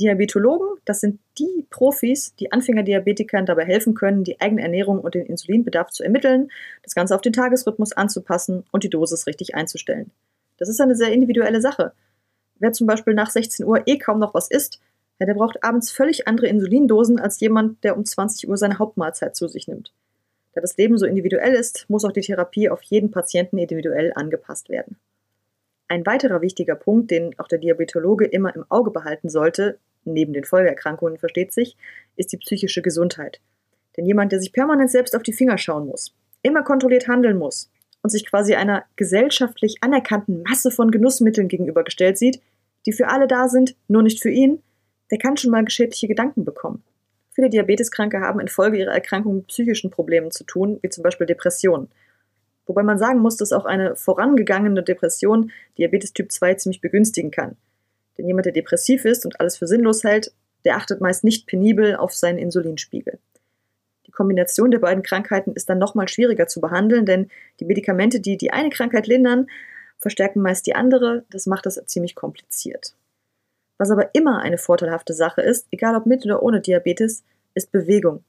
Diabetologen, 0.00 0.80
das 0.84 1.00
sind 1.00 1.20
die 1.38 1.66
Profis, 1.70 2.34
die 2.34 2.50
Anfängerdiabetikern 2.50 3.46
dabei 3.46 3.64
helfen 3.64 3.94
können, 3.94 4.24
die 4.24 4.40
eigene 4.40 4.62
Ernährung 4.62 4.98
und 4.98 5.14
den 5.14 5.26
Insulinbedarf 5.26 5.90
zu 5.90 6.02
ermitteln, 6.02 6.50
das 6.82 6.96
Ganze 6.96 7.14
auf 7.14 7.20
den 7.20 7.32
Tagesrhythmus 7.32 7.92
anzupassen 7.92 8.64
und 8.72 8.82
die 8.82 8.90
Dosis 8.90 9.28
richtig 9.28 9.54
einzustellen. 9.54 10.10
Das 10.56 10.68
ist 10.68 10.80
eine 10.80 10.96
sehr 10.96 11.12
individuelle 11.12 11.60
Sache. 11.60 11.92
Wer 12.58 12.72
zum 12.72 12.88
Beispiel 12.88 13.14
nach 13.14 13.30
16 13.30 13.64
Uhr 13.66 13.86
eh 13.86 13.98
kaum 13.98 14.18
noch 14.18 14.34
was 14.34 14.50
isst, 14.50 14.80
der 15.20 15.34
braucht 15.34 15.62
abends 15.62 15.90
völlig 15.90 16.28
andere 16.28 16.48
Insulindosen 16.48 17.18
als 17.18 17.40
jemand, 17.40 17.82
der 17.84 17.96
um 17.96 18.04
20 18.04 18.48
Uhr 18.48 18.56
seine 18.56 18.78
Hauptmahlzeit 18.78 19.36
zu 19.36 19.48
sich 19.48 19.68
nimmt. 19.68 19.92
Da 20.54 20.60
das 20.60 20.76
Leben 20.76 20.96
so 20.96 21.04
individuell 21.04 21.54
ist, 21.54 21.86
muss 21.88 22.04
auch 22.04 22.12
die 22.12 22.20
Therapie 22.20 22.70
auf 22.70 22.82
jeden 22.82 23.10
Patienten 23.10 23.58
individuell 23.58 24.12
angepasst 24.14 24.68
werden. 24.68 24.96
Ein 25.88 26.06
weiterer 26.06 26.40
wichtiger 26.40 26.76
Punkt, 26.76 27.10
den 27.10 27.38
auch 27.38 27.48
der 27.48 27.58
Diabetologe 27.58 28.24
immer 28.24 28.54
im 28.54 28.64
Auge 28.68 28.90
behalten 28.90 29.28
sollte, 29.28 29.78
neben 30.04 30.32
den 30.32 30.44
Folgeerkrankungen 30.44 31.18
versteht 31.18 31.52
sich, 31.52 31.76
ist 32.16 32.32
die 32.32 32.38
psychische 32.38 32.82
Gesundheit. 32.82 33.40
Denn 33.96 34.06
jemand, 34.06 34.32
der 34.32 34.40
sich 34.40 34.52
permanent 34.52 34.90
selbst 34.90 35.14
auf 35.14 35.22
die 35.22 35.32
Finger 35.32 35.58
schauen 35.58 35.86
muss, 35.86 36.14
immer 36.42 36.62
kontrolliert 36.62 37.08
handeln 37.08 37.36
muss 37.36 37.70
und 38.02 38.10
sich 38.10 38.26
quasi 38.26 38.54
einer 38.54 38.84
gesellschaftlich 38.96 39.78
anerkannten 39.82 40.42
Masse 40.42 40.70
von 40.70 40.90
Genussmitteln 40.90 41.48
gegenübergestellt 41.48 42.18
sieht, 42.18 42.40
die 42.86 42.92
für 42.92 43.08
alle 43.08 43.26
da 43.26 43.48
sind, 43.48 43.76
nur 43.88 44.02
nicht 44.02 44.20
für 44.20 44.30
ihn, 44.30 44.62
der 45.10 45.18
kann 45.18 45.36
schon 45.36 45.50
mal 45.50 45.64
geschädliche 45.64 46.08
Gedanken 46.08 46.44
bekommen. 46.44 46.82
Viele 47.34 47.50
Diabeteskranke 47.50 48.20
haben 48.20 48.40
infolge 48.40 48.78
ihrer 48.78 48.92
Erkrankung 48.92 49.36
mit 49.36 49.48
psychischen 49.48 49.90
Problemen 49.90 50.30
zu 50.30 50.44
tun, 50.44 50.78
wie 50.82 50.88
zum 50.88 51.02
Beispiel 51.02 51.26
Depressionen. 51.26 51.88
Wobei 52.66 52.82
man 52.82 52.98
sagen 52.98 53.18
muss, 53.18 53.36
dass 53.36 53.52
auch 53.52 53.64
eine 53.64 53.96
vorangegangene 53.96 54.82
Depression 54.82 55.50
Diabetes 55.76 56.12
Typ 56.12 56.30
2 56.30 56.54
ziemlich 56.54 56.80
begünstigen 56.80 57.30
kann. 57.30 57.56
Denn 58.16 58.26
jemand, 58.26 58.46
der 58.46 58.52
depressiv 58.52 59.04
ist 59.04 59.26
und 59.26 59.40
alles 59.40 59.56
für 59.56 59.66
sinnlos 59.66 60.04
hält, 60.04 60.32
der 60.64 60.76
achtet 60.76 61.00
meist 61.00 61.24
nicht 61.24 61.46
penibel 61.46 61.96
auf 61.96 62.14
seinen 62.14 62.38
Insulinspiegel. 62.38 63.18
Die 64.06 64.12
Kombination 64.12 64.70
der 64.70 64.78
beiden 64.78 65.02
Krankheiten 65.02 65.52
ist 65.52 65.68
dann 65.68 65.78
nochmal 65.78 66.08
schwieriger 66.08 66.46
zu 66.46 66.60
behandeln, 66.60 67.04
denn 67.04 67.28
die 67.58 67.64
Medikamente, 67.64 68.20
die 68.20 68.36
die 68.36 68.52
eine 68.52 68.70
Krankheit 68.70 69.08
lindern, 69.08 69.48
verstärken 69.98 70.40
meist 70.40 70.66
die 70.66 70.74
andere. 70.76 71.24
Das 71.30 71.46
macht 71.46 71.66
das 71.66 71.82
ziemlich 71.86 72.14
kompliziert. 72.14 72.94
Was 73.84 73.90
aber 73.90 74.14
immer 74.14 74.40
eine 74.40 74.56
vorteilhafte 74.56 75.12
Sache 75.12 75.42
ist, 75.42 75.66
egal 75.70 75.94
ob 75.94 76.06
mit 76.06 76.24
oder 76.24 76.42
ohne 76.42 76.62
Diabetes, 76.62 77.22
ist 77.52 77.70
Bewegung. 77.70 78.24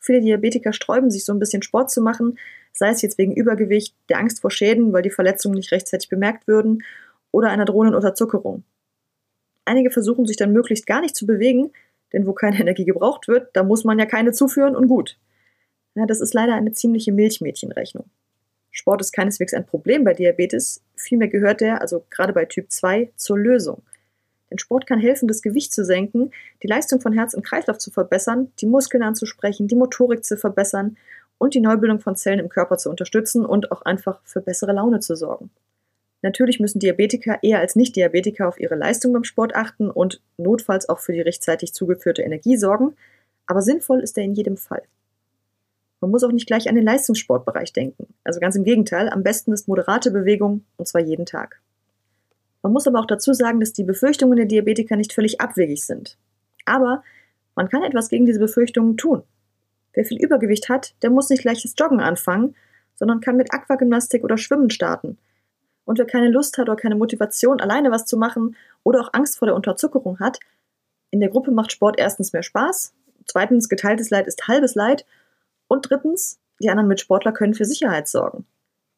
Viele 0.00 0.20
Diabetiker 0.20 0.72
sträuben 0.72 1.08
sich 1.08 1.24
so 1.24 1.32
ein 1.32 1.38
bisschen 1.38 1.62
Sport 1.62 1.92
zu 1.92 2.02
machen, 2.02 2.36
sei 2.72 2.88
es 2.88 3.00
jetzt 3.00 3.16
wegen 3.16 3.32
Übergewicht, 3.32 3.94
der 4.08 4.18
Angst 4.18 4.40
vor 4.40 4.50
Schäden, 4.50 4.92
weil 4.92 5.02
die 5.02 5.10
Verletzungen 5.10 5.54
nicht 5.54 5.70
rechtzeitig 5.70 6.08
bemerkt 6.08 6.48
würden, 6.48 6.82
oder 7.30 7.50
einer 7.50 7.64
drohenden 7.64 7.94
Unterzuckerung. 7.94 8.64
Einige 9.66 9.92
versuchen 9.92 10.26
sich 10.26 10.36
dann 10.36 10.52
möglichst 10.52 10.88
gar 10.88 11.00
nicht 11.00 11.14
zu 11.14 11.28
bewegen, 11.28 11.70
denn 12.12 12.26
wo 12.26 12.32
keine 12.32 12.58
Energie 12.60 12.84
gebraucht 12.84 13.28
wird, 13.28 13.50
da 13.52 13.62
muss 13.62 13.84
man 13.84 14.00
ja 14.00 14.06
keine 14.06 14.32
zuführen 14.32 14.74
und 14.74 14.88
gut. 14.88 15.16
Ja, 15.94 16.06
das 16.06 16.20
ist 16.20 16.34
leider 16.34 16.54
eine 16.54 16.72
ziemliche 16.72 17.12
Milchmädchenrechnung. 17.12 18.06
Sport 18.72 19.00
ist 19.00 19.12
keineswegs 19.12 19.54
ein 19.54 19.64
Problem 19.64 20.02
bei 20.02 20.12
Diabetes, 20.12 20.82
vielmehr 20.96 21.28
gehört 21.28 21.62
er, 21.62 21.80
also 21.80 22.04
gerade 22.10 22.32
bei 22.32 22.46
Typ 22.46 22.72
2, 22.72 23.12
zur 23.14 23.38
Lösung. 23.38 23.84
Denn 24.52 24.58
Sport 24.58 24.86
kann 24.86 25.00
helfen, 25.00 25.28
das 25.28 25.40
Gewicht 25.40 25.72
zu 25.72 25.82
senken, 25.82 26.30
die 26.62 26.66
Leistung 26.66 27.00
von 27.00 27.14
Herz 27.14 27.32
und 27.32 27.42
Kreislauf 27.42 27.78
zu 27.78 27.90
verbessern, 27.90 28.52
die 28.60 28.66
Muskeln 28.66 29.02
anzusprechen, 29.02 29.66
die 29.66 29.74
Motorik 29.74 30.26
zu 30.26 30.36
verbessern 30.36 30.98
und 31.38 31.54
die 31.54 31.60
Neubildung 31.60 32.00
von 32.00 32.16
Zellen 32.16 32.38
im 32.38 32.50
Körper 32.50 32.76
zu 32.76 32.90
unterstützen 32.90 33.46
und 33.46 33.72
auch 33.72 33.80
einfach 33.80 34.20
für 34.24 34.42
bessere 34.42 34.72
Laune 34.72 35.00
zu 35.00 35.16
sorgen. 35.16 35.48
Natürlich 36.20 36.60
müssen 36.60 36.80
Diabetiker 36.80 37.42
eher 37.42 37.60
als 37.60 37.76
Nicht-Diabetiker 37.76 38.46
auf 38.46 38.60
ihre 38.60 38.74
Leistung 38.74 39.14
beim 39.14 39.24
Sport 39.24 39.54
achten 39.54 39.90
und 39.90 40.20
notfalls 40.36 40.86
auch 40.90 40.98
für 40.98 41.14
die 41.14 41.22
rechtzeitig 41.22 41.72
zugeführte 41.72 42.20
Energie 42.20 42.58
sorgen, 42.58 42.94
aber 43.46 43.62
sinnvoll 43.62 44.00
ist 44.00 44.18
er 44.18 44.24
in 44.24 44.34
jedem 44.34 44.58
Fall. 44.58 44.82
Man 46.02 46.10
muss 46.10 46.24
auch 46.24 46.32
nicht 46.32 46.46
gleich 46.46 46.68
an 46.68 46.74
den 46.74 46.84
Leistungssportbereich 46.84 47.72
denken. 47.72 48.12
Also 48.22 48.38
ganz 48.38 48.54
im 48.54 48.64
Gegenteil, 48.64 49.08
am 49.08 49.22
besten 49.22 49.54
ist 49.54 49.66
moderate 49.66 50.10
Bewegung 50.10 50.66
und 50.76 50.86
zwar 50.86 51.00
jeden 51.00 51.24
Tag. 51.24 51.62
Man 52.62 52.72
muss 52.72 52.86
aber 52.86 53.00
auch 53.00 53.06
dazu 53.06 53.32
sagen, 53.32 53.60
dass 53.60 53.72
die 53.72 53.84
Befürchtungen 53.84 54.36
der 54.36 54.46
Diabetiker 54.46 54.96
nicht 54.96 55.12
völlig 55.12 55.40
abwegig 55.40 55.84
sind. 55.84 56.16
Aber 56.64 57.02
man 57.54 57.68
kann 57.68 57.82
etwas 57.82 58.08
gegen 58.08 58.24
diese 58.24 58.38
Befürchtungen 58.38 58.96
tun. 58.96 59.22
Wer 59.92 60.04
viel 60.04 60.22
Übergewicht 60.22 60.68
hat, 60.68 60.94
der 61.02 61.10
muss 61.10 61.28
nicht 61.28 61.42
gleich 61.42 61.62
das 61.62 61.74
Joggen 61.76 62.00
anfangen, 62.00 62.54
sondern 62.94 63.20
kann 63.20 63.36
mit 63.36 63.52
Aquagymnastik 63.52 64.24
oder 64.24 64.38
Schwimmen 64.38 64.70
starten. 64.70 65.18
Und 65.84 65.98
wer 65.98 66.06
keine 66.06 66.30
Lust 66.30 66.56
hat 66.58 66.68
oder 66.68 66.76
keine 66.76 66.94
Motivation, 66.94 67.60
alleine 67.60 67.90
was 67.90 68.06
zu 68.06 68.16
machen 68.16 68.56
oder 68.84 69.00
auch 69.00 69.12
Angst 69.12 69.38
vor 69.38 69.46
der 69.46 69.56
Unterzuckerung 69.56 70.20
hat, 70.20 70.38
in 71.10 71.20
der 71.20 71.28
Gruppe 71.28 71.50
macht 71.50 71.72
Sport 71.72 71.98
erstens 71.98 72.32
mehr 72.32 72.42
Spaß, 72.42 72.94
zweitens 73.26 73.68
geteiltes 73.68 74.10
Leid 74.10 74.26
ist 74.26 74.48
halbes 74.48 74.74
Leid 74.74 75.04
und 75.68 75.90
drittens, 75.90 76.38
die 76.62 76.70
anderen 76.70 76.88
Mitsportler 76.88 77.32
können 77.32 77.54
für 77.54 77.64
Sicherheit 77.64 78.08
sorgen. 78.08 78.46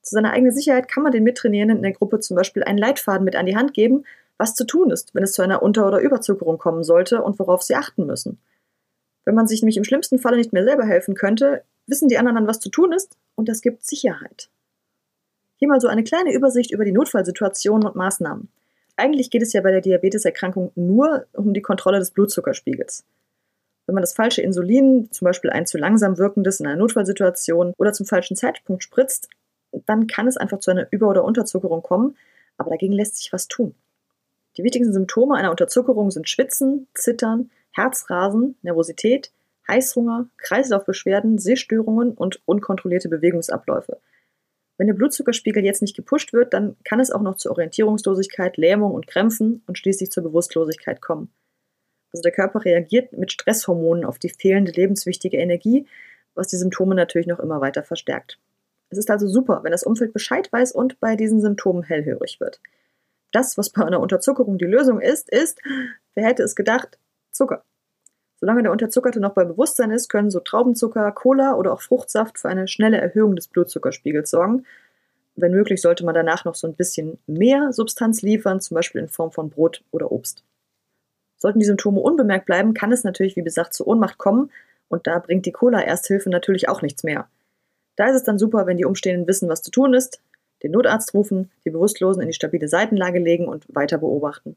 Zu 0.04 0.14
seiner 0.14 0.32
eigenen 0.32 0.52
Sicherheit 0.52 0.86
kann 0.86 1.02
man 1.02 1.12
den 1.12 1.24
Mittrainierenden 1.24 1.78
in 1.78 1.82
der 1.82 1.92
Gruppe 1.92 2.20
zum 2.20 2.36
Beispiel 2.36 2.62
einen 2.62 2.78
Leitfaden 2.78 3.24
mit 3.24 3.36
an 3.36 3.46
die 3.46 3.56
Hand 3.56 3.72
geben, 3.72 4.04
was 4.36 4.54
zu 4.54 4.64
tun 4.64 4.90
ist, 4.90 5.14
wenn 5.14 5.22
es 5.22 5.32
zu 5.32 5.42
einer 5.42 5.62
Unter- 5.62 5.86
oder 5.86 6.00
Überzuckerung 6.00 6.58
kommen 6.58 6.84
sollte 6.84 7.22
und 7.22 7.38
worauf 7.38 7.62
sie 7.62 7.74
achten 7.74 8.04
müssen. 8.04 8.38
Wenn 9.24 9.34
man 9.34 9.46
sich 9.46 9.62
nämlich 9.62 9.78
im 9.78 9.84
schlimmsten 9.84 10.18
Falle 10.18 10.36
nicht 10.36 10.52
mehr 10.52 10.64
selber 10.64 10.84
helfen 10.84 11.14
könnte, 11.14 11.62
wissen 11.86 12.08
die 12.08 12.18
anderen 12.18 12.36
dann, 12.36 12.46
was 12.46 12.60
zu 12.60 12.68
tun 12.68 12.92
ist 12.92 13.16
und 13.34 13.48
das 13.48 13.62
gibt 13.62 13.84
Sicherheit. 13.84 14.50
Hier 15.56 15.68
mal 15.68 15.80
so 15.80 15.88
eine 15.88 16.04
kleine 16.04 16.34
Übersicht 16.34 16.72
über 16.72 16.84
die 16.84 16.92
Notfallsituationen 16.92 17.88
und 17.88 17.96
Maßnahmen. 17.96 18.48
Eigentlich 18.96 19.30
geht 19.30 19.42
es 19.42 19.54
ja 19.54 19.62
bei 19.62 19.70
der 19.70 19.80
Diabeteserkrankung 19.80 20.72
nur 20.74 21.26
um 21.32 21.54
die 21.54 21.62
Kontrolle 21.62 21.98
des 21.98 22.10
Blutzuckerspiegels. 22.10 23.04
Wenn 23.86 23.94
man 23.94 24.02
das 24.02 24.14
falsche 24.14 24.42
Insulin, 24.42 25.08
zum 25.10 25.24
Beispiel 25.24 25.50
ein 25.50 25.66
zu 25.66 25.78
langsam 25.78 26.18
wirkendes 26.18 26.60
in 26.60 26.66
einer 26.66 26.76
Notfallsituation 26.76 27.72
oder 27.78 27.92
zum 27.92 28.06
falschen 28.06 28.36
Zeitpunkt 28.36 28.82
spritzt, 28.82 29.28
dann 29.86 30.06
kann 30.06 30.26
es 30.26 30.36
einfach 30.36 30.60
zu 30.60 30.70
einer 30.70 30.86
Über- 30.90 31.08
oder 31.08 31.24
Unterzuckerung 31.24 31.82
kommen, 31.82 32.16
aber 32.56 32.70
dagegen 32.70 32.92
lässt 32.92 33.16
sich 33.16 33.32
was 33.32 33.48
tun. 33.48 33.74
Die 34.56 34.64
wichtigsten 34.64 34.92
Symptome 34.92 35.36
einer 35.36 35.50
Unterzuckerung 35.50 36.10
sind 36.10 36.28
Schwitzen, 36.28 36.86
Zittern, 36.94 37.50
Herzrasen, 37.72 38.56
Nervosität, 38.62 39.32
Heißhunger, 39.66 40.28
Kreislaufbeschwerden, 40.36 41.38
Sehstörungen 41.38 42.12
und 42.12 42.40
unkontrollierte 42.44 43.08
Bewegungsabläufe. 43.08 43.98
Wenn 44.76 44.88
der 44.88 44.94
Blutzuckerspiegel 44.94 45.64
jetzt 45.64 45.82
nicht 45.82 45.96
gepusht 45.96 46.32
wird, 46.32 46.52
dann 46.52 46.76
kann 46.84 47.00
es 47.00 47.10
auch 47.10 47.22
noch 47.22 47.36
zur 47.36 47.52
Orientierungslosigkeit, 47.52 48.56
Lähmung 48.56 48.92
und 48.92 49.06
Krämpfen 49.06 49.62
und 49.66 49.78
schließlich 49.78 50.10
zur 50.10 50.24
Bewusstlosigkeit 50.24 51.00
kommen. 51.00 51.30
Also 52.12 52.22
der 52.22 52.32
Körper 52.32 52.64
reagiert 52.64 53.12
mit 53.12 53.32
Stresshormonen 53.32 54.04
auf 54.04 54.18
die 54.18 54.30
fehlende 54.30 54.72
lebenswichtige 54.72 55.36
Energie, 55.36 55.86
was 56.34 56.48
die 56.48 56.56
Symptome 56.56 56.94
natürlich 56.94 57.26
noch 57.26 57.40
immer 57.40 57.60
weiter 57.60 57.82
verstärkt. 57.82 58.38
Es 58.94 58.98
ist 58.98 59.10
also 59.10 59.26
super, 59.26 59.60
wenn 59.64 59.72
das 59.72 59.82
Umfeld 59.82 60.12
Bescheid 60.12 60.52
weiß 60.52 60.70
und 60.70 61.00
bei 61.00 61.16
diesen 61.16 61.40
Symptomen 61.40 61.82
hellhörig 61.82 62.38
wird. 62.38 62.60
Das, 63.32 63.58
was 63.58 63.70
bei 63.70 63.84
einer 63.84 63.98
Unterzuckerung 63.98 64.56
die 64.56 64.66
Lösung 64.66 65.00
ist, 65.00 65.28
ist, 65.28 65.60
wer 66.14 66.24
hätte 66.24 66.44
es 66.44 66.54
gedacht, 66.54 66.96
Zucker. 67.32 67.64
Solange 68.36 68.62
der 68.62 68.70
Unterzuckerte 68.70 69.18
noch 69.18 69.34
bei 69.34 69.44
Bewusstsein 69.44 69.90
ist, 69.90 70.08
können 70.08 70.30
so 70.30 70.38
Traubenzucker, 70.38 71.10
Cola 71.10 71.54
oder 71.56 71.72
auch 71.72 71.80
Fruchtsaft 71.80 72.38
für 72.38 72.48
eine 72.48 72.68
schnelle 72.68 72.98
Erhöhung 72.98 73.34
des 73.34 73.48
Blutzuckerspiegels 73.48 74.30
sorgen. 74.30 74.64
Wenn 75.34 75.50
möglich, 75.50 75.80
sollte 75.82 76.04
man 76.04 76.14
danach 76.14 76.44
noch 76.44 76.54
so 76.54 76.68
ein 76.68 76.74
bisschen 76.74 77.18
mehr 77.26 77.72
Substanz 77.72 78.22
liefern, 78.22 78.60
zum 78.60 78.76
Beispiel 78.76 79.00
in 79.00 79.08
Form 79.08 79.32
von 79.32 79.50
Brot 79.50 79.82
oder 79.90 80.12
Obst. 80.12 80.44
Sollten 81.36 81.58
die 81.58 81.66
Symptome 81.66 81.98
unbemerkt 81.98 82.46
bleiben, 82.46 82.72
kann 82.72 82.92
es 82.92 83.02
natürlich, 83.02 83.34
wie 83.34 83.42
gesagt, 83.42 83.74
zur 83.74 83.88
Ohnmacht 83.88 84.18
kommen 84.18 84.52
und 84.86 85.08
da 85.08 85.18
bringt 85.18 85.46
die 85.46 85.52
Cola-Ersthilfe 85.52 86.30
natürlich 86.30 86.68
auch 86.68 86.80
nichts 86.80 87.02
mehr. 87.02 87.26
Da 87.96 88.08
ist 88.08 88.16
es 88.16 88.24
dann 88.24 88.38
super, 88.38 88.66
wenn 88.66 88.76
die 88.76 88.84
Umstehenden 88.84 89.26
wissen, 89.26 89.48
was 89.48 89.62
zu 89.62 89.70
tun 89.70 89.94
ist, 89.94 90.20
den 90.62 90.72
Notarzt 90.72 91.14
rufen, 91.14 91.50
die 91.64 91.70
Bewusstlosen 91.70 92.22
in 92.22 92.28
die 92.28 92.34
stabile 92.34 92.68
Seitenlage 92.68 93.18
legen 93.18 93.46
und 93.46 93.66
weiter 93.68 93.98
beobachten. 93.98 94.56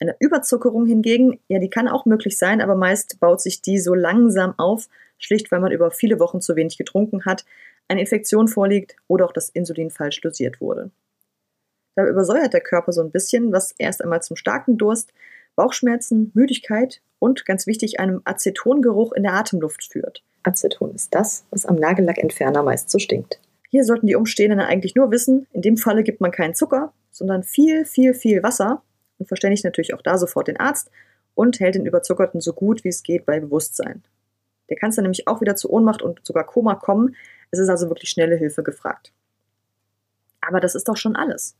Eine 0.00 0.16
Überzuckerung 0.18 0.86
hingegen, 0.86 1.38
ja, 1.48 1.58
die 1.58 1.70
kann 1.70 1.88
auch 1.88 2.04
möglich 2.04 2.36
sein, 2.36 2.60
aber 2.60 2.74
meist 2.74 3.20
baut 3.20 3.40
sich 3.40 3.62
die 3.62 3.78
so 3.78 3.94
langsam 3.94 4.54
auf, 4.58 4.88
schlicht 5.18 5.52
weil 5.52 5.60
man 5.60 5.72
über 5.72 5.90
viele 5.90 6.18
Wochen 6.18 6.40
zu 6.40 6.56
wenig 6.56 6.76
getrunken 6.76 7.24
hat, 7.24 7.44
eine 7.86 8.00
Infektion 8.00 8.48
vorliegt 8.48 8.96
oder 9.06 9.24
auch 9.26 9.32
das 9.32 9.50
Insulin 9.50 9.90
falsch 9.90 10.20
dosiert 10.20 10.60
wurde. 10.60 10.90
Dabei 11.94 12.10
übersäuert 12.10 12.52
der 12.52 12.60
Körper 12.60 12.92
so 12.92 13.02
ein 13.02 13.12
bisschen, 13.12 13.52
was 13.52 13.72
erst 13.78 14.02
einmal 14.02 14.22
zum 14.22 14.36
starken 14.36 14.78
Durst, 14.78 15.12
Bauchschmerzen, 15.54 16.32
Müdigkeit 16.34 17.00
und 17.20 17.46
ganz 17.46 17.66
wichtig 17.66 18.00
einem 18.00 18.20
Acetongeruch 18.24 19.12
in 19.12 19.22
der 19.22 19.34
Atemluft 19.34 19.84
führt. 19.84 20.24
Aceton 20.44 20.94
ist 20.94 21.14
das, 21.14 21.44
was 21.50 21.66
am 21.66 21.76
Nagellackentferner 21.76 22.62
meist 22.62 22.90
so 22.90 22.98
stinkt. 22.98 23.40
Hier 23.70 23.84
sollten 23.84 24.06
die 24.06 24.14
Umstehenden 24.14 24.60
eigentlich 24.60 24.94
nur 24.94 25.10
wissen, 25.10 25.46
in 25.52 25.62
dem 25.62 25.76
Falle 25.76 26.04
gibt 26.04 26.20
man 26.20 26.30
keinen 26.30 26.54
Zucker, 26.54 26.92
sondern 27.10 27.42
viel, 27.42 27.84
viel, 27.84 28.14
viel 28.14 28.42
Wasser 28.42 28.82
und 29.18 29.26
verständigt 29.26 29.64
natürlich 29.64 29.94
auch 29.94 30.02
da 30.02 30.18
sofort 30.18 30.48
den 30.48 30.60
Arzt 30.60 30.90
und 31.34 31.58
hält 31.60 31.74
den 31.74 31.86
Überzuckerten 31.86 32.40
so 32.40 32.52
gut 32.52 32.84
wie 32.84 32.88
es 32.88 33.02
geht 33.02 33.26
bei 33.26 33.40
Bewusstsein. 33.40 34.04
Der 34.70 34.76
kann 34.76 34.90
es 34.90 34.96
dann 34.96 35.04
nämlich 35.04 35.26
auch 35.28 35.40
wieder 35.40 35.56
zu 35.56 35.70
Ohnmacht 35.70 36.02
und 36.02 36.24
sogar 36.24 36.44
Koma 36.44 36.74
kommen. 36.74 37.16
Es 37.50 37.58
ist 37.58 37.68
also 37.68 37.88
wirklich 37.88 38.10
schnelle 38.10 38.36
Hilfe 38.36 38.62
gefragt. 38.62 39.12
Aber 40.40 40.60
das 40.60 40.74
ist 40.74 40.88
doch 40.88 40.96
schon 40.96 41.16
alles. 41.16 41.56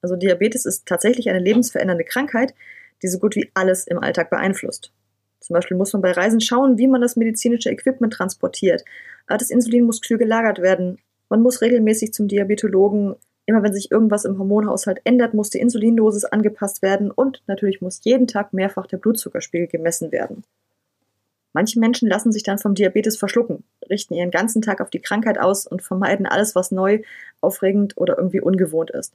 Also 0.00 0.16
Diabetes 0.16 0.64
ist 0.64 0.86
tatsächlich 0.86 1.28
eine 1.28 1.40
lebensverändernde 1.40 2.04
Krankheit, 2.04 2.54
die 3.02 3.08
so 3.08 3.18
gut 3.18 3.36
wie 3.36 3.50
alles 3.54 3.86
im 3.86 3.98
Alltag 3.98 4.30
beeinflusst. 4.30 4.92
Zum 5.40 5.54
Beispiel 5.54 5.76
muss 5.76 5.92
man 5.92 6.02
bei 6.02 6.12
Reisen 6.12 6.40
schauen, 6.40 6.78
wie 6.78 6.88
man 6.88 7.00
das 7.00 7.16
medizinische 7.16 7.70
Equipment 7.70 8.12
transportiert. 8.12 8.84
Das 9.26 9.50
Insulin 9.50 9.84
muss 9.84 10.00
kühl 10.00 10.18
gelagert 10.18 10.60
werden. 10.60 10.98
Man 11.28 11.42
muss 11.42 11.60
regelmäßig 11.60 12.12
zum 12.12 12.28
Diabetologen. 12.28 13.14
Immer 13.46 13.62
wenn 13.62 13.72
sich 13.72 13.90
irgendwas 13.90 14.24
im 14.24 14.38
Hormonhaushalt 14.38 15.00
ändert, 15.04 15.34
muss 15.34 15.50
die 15.50 15.58
Insulindosis 15.58 16.24
angepasst 16.24 16.82
werden 16.82 17.10
und 17.10 17.42
natürlich 17.46 17.80
muss 17.80 18.00
jeden 18.02 18.26
Tag 18.26 18.52
mehrfach 18.52 18.86
der 18.86 18.98
Blutzuckerspiegel 18.98 19.68
gemessen 19.68 20.12
werden. 20.12 20.44
Manche 21.54 21.80
Menschen 21.80 22.08
lassen 22.08 22.30
sich 22.30 22.42
dann 22.42 22.58
vom 22.58 22.74
Diabetes 22.74 23.16
verschlucken, 23.16 23.64
richten 23.88 24.14
ihren 24.14 24.30
ganzen 24.30 24.60
Tag 24.60 24.80
auf 24.82 24.90
die 24.90 25.00
Krankheit 25.00 25.38
aus 25.38 25.66
und 25.66 25.82
vermeiden 25.82 26.26
alles, 26.26 26.54
was 26.54 26.70
neu, 26.70 27.00
aufregend 27.40 27.96
oder 27.96 28.18
irgendwie 28.18 28.40
ungewohnt 28.40 28.90
ist. 28.90 29.14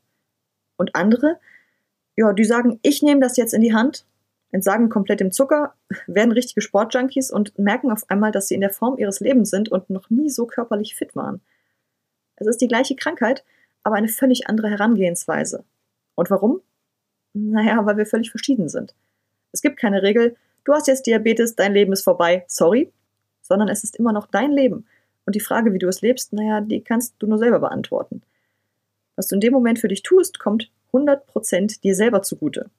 Und 0.78 0.96
andere, 0.96 1.38
ja, 2.16 2.34
die 2.34 2.44
sagen, 2.44 2.80
ich 2.82 3.04
nehme 3.04 3.22
das 3.22 3.38
jetzt 3.38 3.54
in 3.54 3.62
die 3.62 3.74
Hand 3.74 4.06
entsagen 4.54 4.88
komplett 4.90 5.20
dem 5.20 5.32
Zucker, 5.32 5.74
werden 6.08 6.32
richtige 6.32 6.62
Sportjunkies 6.62 7.32
und 7.32 7.58
merken 7.58 7.92
auf 7.92 8.10
einmal, 8.10 8.32
dass 8.32 8.48
sie 8.48 8.56
in 8.56 8.62
der 8.62 8.70
Form 8.70 8.98
ihres 8.98 9.20
Lebens 9.20 9.50
sind 9.50 9.70
und 9.70 9.90
noch 9.90 10.10
nie 10.10 10.30
so 10.30 10.46
körperlich 10.46 10.96
fit 10.96 11.16
waren. 11.16 11.42
Es 12.36 12.48
ist 12.48 12.62
die 12.62 12.68
gleiche 12.68 12.96
Krankheit, 12.96 13.44
aber 13.84 13.96
eine 13.96 14.08
völlig 14.08 14.48
andere 14.48 14.70
Herangehensweise. 14.70 15.64
Und 16.16 16.30
warum? 16.30 16.62
Naja, 17.34 17.84
weil 17.86 17.98
wir 17.98 18.06
völlig 18.06 18.30
verschieden 18.30 18.70
sind. 18.70 18.94
Es 19.52 19.62
gibt 19.62 19.78
keine 19.78 20.04
Regel, 20.04 20.36
du 20.66 20.74
hast 20.74 20.88
jetzt 20.88 21.08
Diabetes, 21.08 21.56
dein 21.56 21.74
Leben 21.74 21.92
ist 21.92 22.04
vorbei, 22.04 22.46
sorry, 22.48 22.92
sondern 23.42 23.70
es 23.70 23.84
ist 23.84 23.96
immer 23.98 24.14
noch 24.14 24.28
dein 24.28 24.52
Leben. 24.52 24.86
Und 25.26 25.36
die 25.36 25.40
Frage, 25.40 25.74
wie 25.74 25.80
du 25.80 25.88
es 25.88 26.02
lebst, 26.02 26.32
naja, 26.32 26.62
die 26.62 26.82
kannst 26.82 27.16
du 27.20 27.26
nur 27.26 27.40
selber 27.40 27.60
beantworten. 27.60 28.22
Was 29.16 29.28
du 29.28 29.36
in 29.36 29.42
dem 29.42 29.54
Moment 29.54 29.80
für 29.80 29.88
dich 29.88 30.04
tust, 30.04 30.40
kommt 30.40 30.70
100% 30.92 31.82
dir 31.82 31.96
selber 31.96 32.22
zugute. 32.22 32.70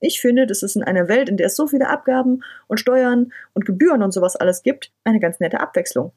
Ich 0.00 0.20
finde, 0.20 0.46
das 0.46 0.62
ist 0.62 0.76
in 0.76 0.82
einer 0.82 1.08
Welt, 1.08 1.28
in 1.28 1.36
der 1.36 1.46
es 1.46 1.56
so 1.56 1.66
viele 1.66 1.88
Abgaben 1.88 2.42
und 2.66 2.78
Steuern 2.78 3.32
und 3.54 3.64
Gebühren 3.64 4.02
und 4.02 4.12
sowas 4.12 4.36
alles 4.36 4.62
gibt, 4.62 4.92
eine 5.04 5.20
ganz 5.20 5.40
nette 5.40 5.60
Abwechslung. 5.60 6.12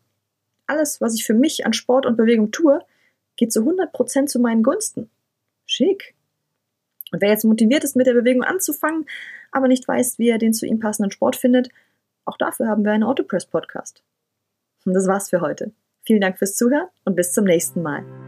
Alles, 0.66 1.00
was 1.00 1.16
ich 1.16 1.26
für 1.26 1.34
mich 1.34 1.66
an 1.66 1.74
Sport 1.74 2.06
und 2.06 2.18
Bewegung 2.18 2.52
tue, 2.52 2.82
geht 3.38 3.54
zu 3.54 3.62
100% 3.62 4.26
zu 4.26 4.40
meinen 4.40 4.64
Gunsten. 4.64 5.10
Schick. 5.66 6.16
Und 7.12 7.22
wer 7.22 7.30
jetzt 7.30 7.46
motiviert 7.46 7.84
ist, 7.84 7.96
mit 7.96 8.08
der 8.08 8.14
Bewegung 8.14 8.44
anzufangen, 8.44 9.06
aber 9.52 9.68
nicht 9.68 9.88
weiß, 9.88 10.20
wie 10.20 10.30
er 10.30 10.38
den 10.38 10.54
zu 10.54 10.66
ihm 10.66 10.80
passenden 10.80 11.12
Sport 11.12 11.38
findet, 11.38 11.70
auch 12.26 12.38
dafür 12.38 12.68
haben 12.68 12.84
wir 12.84 12.92
einen 12.92 13.04
Autopress-Podcast. 13.04 14.04
Und 14.86 14.94
das 14.94 15.08
war's 15.08 15.30
für 15.30 15.40
heute. 15.40 15.72
Vielen 16.06 16.22
Dank 16.22 16.38
fürs 16.38 16.56
Zuhören 16.56 16.88
und 17.06 17.16
bis 17.16 17.32
zum 17.32 17.46
nächsten 17.46 17.82
Mal. 17.82 18.27